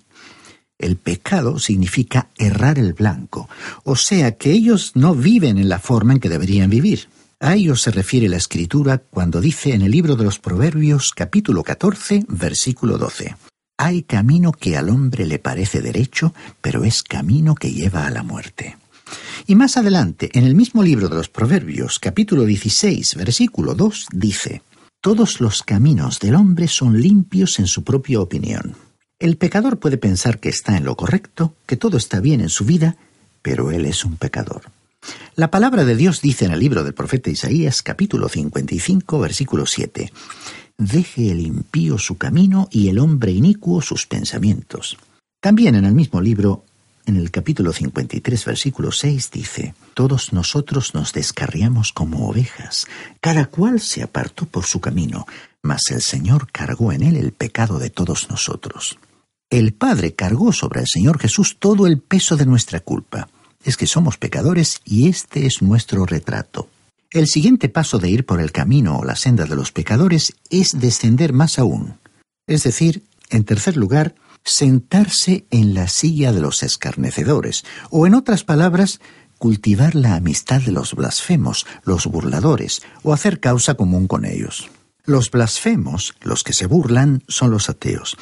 El 0.78 0.96
pecado 0.96 1.60
significa 1.60 2.30
errar 2.38 2.80
el 2.80 2.94
blanco, 2.94 3.50
o 3.84 3.98
sea 3.98 4.38
que 4.38 4.52
ellos 4.52 4.94
no 4.96 5.14
viven 5.14 5.58
en 5.58 5.68
la 5.68 5.80
forma 5.80 6.14
en 6.14 6.22
que 6.22 6.30
deberían 6.30 6.70
vivir. 6.70 7.10
A 7.42 7.56
ellos 7.56 7.82
se 7.82 7.92
refiere 7.92 8.30
la 8.30 8.38
escritura 8.38 9.00
cuando 9.00 9.42
dice 9.42 9.74
en 9.74 9.82
el 9.82 9.92
libro 9.92 10.16
de 10.16 10.24
los 10.24 10.40
Proverbios 10.40 11.12
capítulo 11.12 11.62
14 11.62 12.24
versículo 12.30 12.98
12. 12.98 13.36
Hay 13.80 14.02
camino 14.02 14.52
que 14.52 14.76
al 14.76 14.90
hombre 14.90 15.28
le 15.28 15.38
parece 15.38 15.82
derecho, 15.82 16.34
pero 16.62 16.84
es 16.84 17.04
camino 17.04 17.54
que 17.54 17.72
lleva 17.72 18.08
a 18.08 18.10
la 18.10 18.24
muerte. 18.24 18.76
Y 19.46 19.54
más 19.54 19.78
adelante, 19.78 20.32
en 20.34 20.46
el 20.46 20.56
mismo 20.56 20.82
libro 20.82 21.10
de 21.10 21.16
los 21.16 21.30
Proverbios, 21.30 22.00
capítulo 22.00 22.44
16, 22.46 23.16
versículo 23.16 23.76
2, 23.76 24.08
dice, 24.14 24.64
Todos 25.00 25.40
los 25.42 25.62
caminos 25.62 26.20
del 26.20 26.34
hombre 26.34 26.68
son 26.68 27.00
limpios 27.00 27.60
en 27.60 27.68
su 27.68 27.84
propia 27.84 28.20
opinión. 28.20 28.76
El 29.20 29.38
pecador 29.38 29.78
puede 29.78 30.00
pensar 30.00 30.40
que 30.40 30.50
está 30.50 30.76
en 30.76 30.84
lo 30.84 30.96
correcto, 30.98 31.54
que 31.68 31.78
todo 31.78 31.98
está 31.98 32.20
bien 32.20 32.42
en 32.42 32.50
su 32.50 32.66
vida, 32.66 32.98
pero 33.44 33.70
él 33.70 33.86
es 33.86 34.04
un 34.04 34.18
pecador. 34.18 34.64
La 35.36 35.52
palabra 35.52 35.86
de 35.86 35.96
Dios 35.96 36.22
dice 36.22 36.46
en 36.46 36.52
el 36.52 36.60
libro 36.60 36.84
del 36.84 36.96
profeta 36.96 37.30
Isaías, 37.30 37.84
capítulo 37.84 38.28
55, 38.28 39.20
versículo 39.20 39.68
7, 39.68 40.12
deje 40.78 41.32
el 41.32 41.42
impío 41.42 41.98
su 41.98 42.18
camino 42.18 42.68
y 42.72 42.90
el 42.90 43.00
hombre 43.00 43.32
inicuo 43.32 43.82
sus 43.82 44.06
pensamientos. 44.06 44.98
También 45.42 45.76
en 45.76 45.86
el 45.86 45.94
mismo 45.94 46.22
libro, 46.22 46.64
en 47.06 47.18
el 47.18 47.32
capítulo 47.32 47.74
53, 47.74 48.46
versículo 48.46 48.92
6, 48.92 49.32
dice, 49.32 49.74
Todos 49.94 50.34
nosotros 50.34 50.94
nos 50.94 51.14
descarriamos 51.14 51.94
como 51.94 52.28
ovejas, 52.28 52.86
cada 53.22 53.46
cual 53.46 53.80
se 53.80 54.04
apartó 54.04 54.46
por 54.46 54.66
su 54.66 54.80
camino, 54.80 55.26
mas 55.64 55.82
el 55.90 56.02
Señor 56.02 56.52
cargó 56.52 56.92
en 56.92 57.04
él 57.04 57.16
el 57.16 57.32
pecado 57.32 57.80
de 57.80 57.90
todos 57.90 58.30
nosotros. 58.30 59.00
El 59.50 59.74
Padre 59.74 60.14
cargó 60.14 60.52
sobre 60.52 60.82
el 60.82 60.88
Señor 60.88 61.20
Jesús 61.20 61.58
todo 61.60 61.88
el 61.88 62.00
peso 62.00 62.36
de 62.36 62.46
nuestra 62.46 62.82
culpa. 62.82 63.30
Es 63.64 63.78
que 63.78 63.88
somos 63.88 64.18
pecadores 64.18 64.82
y 64.86 65.08
este 65.08 65.46
es 65.46 65.62
nuestro 65.62 66.06
retrato. 66.06 66.70
El 67.12 67.28
siguiente 67.28 67.70
paso 67.70 68.00
de 68.00 68.10
ir 68.10 68.26
por 68.26 68.42
el 68.42 68.52
camino 68.52 68.98
o 68.98 69.06
la 69.06 69.16
senda 69.16 69.46
de 69.46 69.56
los 69.56 69.72
pecadores 69.72 70.34
es 70.50 70.78
descender 70.80 71.32
más 71.32 71.58
aún. 71.58 72.00
Es 72.48 72.64
decir, 72.64 73.04
en 73.30 73.46
tercer 73.46 73.78
lugar, 73.78 74.16
sentarse 74.44 75.46
en 75.50 75.74
la 75.74 75.88
silla 75.88 76.34
de 76.34 76.42
los 76.42 76.64
escarnecedores, 76.64 77.64
o 77.90 78.08
en 78.08 78.14
otras 78.14 78.44
palabras, 78.44 79.00
cultivar 79.38 79.96
la 79.96 80.16
amistad 80.16 80.62
de 80.62 80.72
los 80.72 80.96
blasfemos, 80.96 81.66
los 81.84 82.08
burladores, 82.08 82.82
o 83.04 83.14
hacer 83.14 83.40
causa 83.40 83.76
común 83.76 84.08
con 84.08 84.26
ellos. 84.26 84.70
Los 85.08 85.32
blasfemos, 85.32 86.16
los 86.22 86.44
que 86.44 86.52
se 86.52 86.66
burlan, 86.66 87.24
son 87.30 87.50
los 87.50 87.70
ateos. 87.70 88.18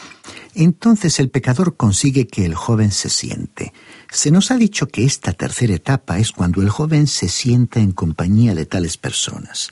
Entonces 0.53 1.19
el 1.19 1.31
pecador 1.31 1.77
consigue 1.77 2.27
que 2.27 2.45
el 2.45 2.53
joven 2.53 2.91
se 2.91 3.09
siente. 3.09 3.73
Se 4.11 4.29
nos 4.29 4.51
ha 4.51 4.57
dicho 4.57 4.87
que 4.87 5.03
esta 5.03 5.33
tercera 5.33 5.73
etapa 5.73 6.19
es 6.19 6.31
cuando 6.31 6.61
el 6.61 6.69
joven 6.69 7.07
se 7.07 7.27
sienta 7.27 7.79
en 7.79 7.91
compañía 7.91 8.53
de 8.53 8.67
tales 8.67 8.97
personas. 8.97 9.71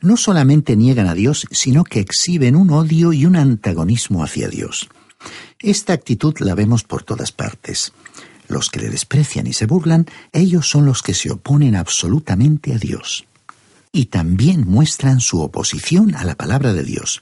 No 0.00 0.16
solamente 0.16 0.76
niegan 0.76 1.08
a 1.08 1.14
Dios, 1.14 1.44
sino 1.50 1.82
que 1.82 1.98
exhiben 1.98 2.54
un 2.54 2.70
odio 2.70 3.12
y 3.12 3.26
un 3.26 3.34
antagonismo 3.34 4.22
hacia 4.22 4.46
Dios. 4.46 4.88
Esta 5.58 5.92
actitud 5.92 6.34
la 6.38 6.54
vemos 6.54 6.84
por 6.84 7.02
todas 7.02 7.32
partes. 7.32 7.92
Los 8.46 8.70
que 8.70 8.78
le 8.78 8.90
desprecian 8.90 9.48
y 9.48 9.54
se 9.54 9.66
burlan, 9.66 10.06
ellos 10.30 10.70
son 10.70 10.86
los 10.86 11.02
que 11.02 11.14
se 11.14 11.32
oponen 11.32 11.74
absolutamente 11.74 12.72
a 12.74 12.78
Dios 12.78 13.24
y 13.92 14.06
también 14.06 14.66
muestran 14.66 15.20
su 15.20 15.40
oposición 15.40 16.14
a 16.14 16.24
la 16.24 16.34
palabra 16.34 16.72
de 16.72 16.84
Dios. 16.84 17.20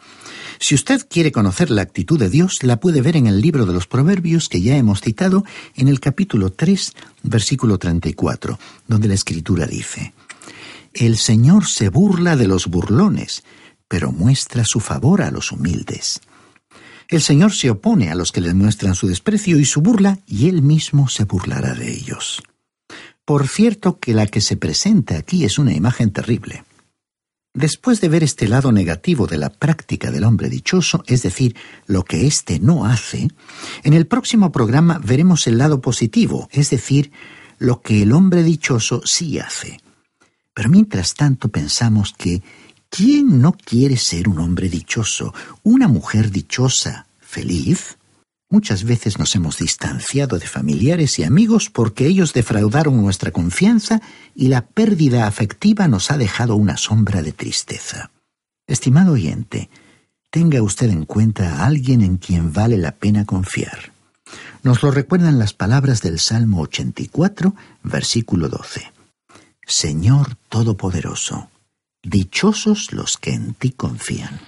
Si 0.59 0.75
usted 0.75 1.07
quiere 1.09 1.33
conocer 1.33 1.71
la 1.71 1.83
actitud 1.83 2.19
de 2.19 2.31
Dios, 2.31 2.63
la 2.63 2.81
puede 2.81 3.03
ver 3.03 3.17
en 3.17 3.27
el 3.27 3.41
libro 3.41 3.67
de 3.67 3.73
los 3.73 3.87
Proverbios 3.87 4.49
que 4.49 4.63
ya 4.63 4.77
hemos 4.77 5.01
citado 5.01 5.45
en 5.75 5.89
el 5.89 6.01
capítulo 6.01 6.51
3, 6.53 6.93
versículo 7.23 7.79
34, 7.79 8.59
donde 8.89 9.09
la 9.09 9.15
escritura 9.15 9.67
dice, 9.67 10.15
El 10.93 11.17
Señor 11.17 11.67
se 11.67 11.89
burla 11.89 12.37
de 12.37 12.49
los 12.49 12.67
burlones, 12.67 13.45
pero 13.89 14.13
muestra 14.13 14.65
su 14.65 14.81
favor 14.81 15.23
a 15.23 15.31
los 15.31 15.53
humildes. 15.53 16.21
El 17.09 17.23
Señor 17.23 17.53
se 17.53 17.71
opone 17.71 18.11
a 18.11 18.17
los 18.17 18.33
que 18.33 18.41
le 18.41 18.53
muestran 18.53 18.97
su 18.97 19.07
desprecio 19.07 19.61
y 19.61 19.65
su 19.65 19.81
burla, 19.81 20.19
y 20.27 20.49
Él 20.49 20.63
mismo 20.63 21.09
se 21.09 21.25
burlará 21.25 21.75
de 21.75 21.93
ellos. 21.93 22.43
Por 23.27 23.49
cierto 23.49 23.99
que 23.99 24.15
la 24.15 24.29
que 24.29 24.41
se 24.41 24.57
presenta 24.57 25.17
aquí 25.17 25.45
es 25.45 25.59
una 25.59 25.75
imagen 25.75 26.13
terrible. 26.13 26.65
Después 27.53 28.01
de 28.01 28.09
ver 28.09 28.23
este 28.23 28.47
lado 28.47 28.71
negativo 28.71 29.27
de 29.27 29.37
la 29.37 29.51
práctica 29.51 30.13
del 30.13 30.23
hombre 30.23 30.49
dichoso, 30.49 31.03
es 31.09 31.23
decir, 31.23 31.57
lo 31.87 32.05
que 32.05 32.29
éste 32.29 32.61
no 32.61 32.85
hace, 32.85 33.29
en 33.83 33.95
el 33.95 34.07
próximo 34.07 34.53
programa 34.53 35.01
veremos 35.03 35.49
el 35.49 35.59
lado 35.59 35.81
positivo, 35.81 36.49
es 36.53 36.71
decir, 36.71 37.11
lo 37.59 37.83
que 37.83 38.03
el 38.03 38.13
hombre 38.13 38.45
dichoso 38.45 39.03
sí 39.05 39.41
hace. 39.41 39.81
Pero 40.55 40.71
mientras 40.71 41.15
tanto 41.15 41.49
pensamos 41.49 42.15
que 42.17 42.43
¿quién 42.91 43.41
no 43.41 43.55
quiere 43.55 43.97
ser 43.97 44.29
un 44.29 44.39
hombre 44.39 44.69
dichoso, 44.69 45.35
una 45.65 45.89
mujer 45.89 46.31
dichosa, 46.31 47.09
feliz? 47.19 47.99
Muchas 48.49 48.85
veces 48.85 49.19
nos 49.19 49.35
hemos 49.35 49.59
distanciado 49.59 50.39
de 50.39 50.47
familiares 50.47 51.19
y 51.19 51.25
amigos 51.25 51.69
porque 51.69 52.07
ellos 52.07 52.33
defraudaron 52.33 53.03
nuestra 53.03 53.33
confianza 53.33 54.01
y 54.37 54.49
la 54.49 54.65
pérdida 54.65 55.27
afectiva 55.27 55.89
nos 55.89 56.13
ha 56.13 56.17
dejado 56.17 56.55
una 56.55 56.77
sombra 56.77 57.23
de 57.23 57.33
tristeza. 57.33 58.13
Estimado 58.69 59.13
oyente, 59.13 59.69
tenga 60.31 60.63
usted 60.63 60.91
en 60.91 61.07
cuenta 61.07 61.57
a 61.57 61.67
alguien 61.67 62.03
en 62.03 62.19
quien 62.19 62.53
vale 62.53 62.77
la 62.77 62.93
pena 62.93 63.25
confiar. 63.25 63.93
Nos 64.63 64.83
lo 64.83 64.93
recuerdan 64.93 65.39
las 65.39 65.53
palabras 65.53 66.01
del 66.03 66.21
Salmo 66.21 66.61
84, 66.63 67.55
versículo 67.83 68.49
12. 68.49 68.93
Señor 69.67 70.37
Todopoderoso, 70.49 71.51
dichosos 72.03 72.93
los 72.93 73.17
que 73.17 73.33
en 73.33 73.55
ti 73.55 73.73
confían. 73.73 74.41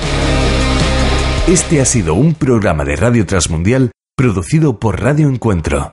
Este 1.48 1.80
ha 1.80 1.84
sido 1.86 2.14
un 2.14 2.34
programa 2.34 2.84
de 2.84 2.94
Radio 2.94 3.24
Transmundial 3.24 3.90
producido 4.18 4.78
por 4.78 5.00
Radio 5.00 5.28
Encuentro, 5.28 5.92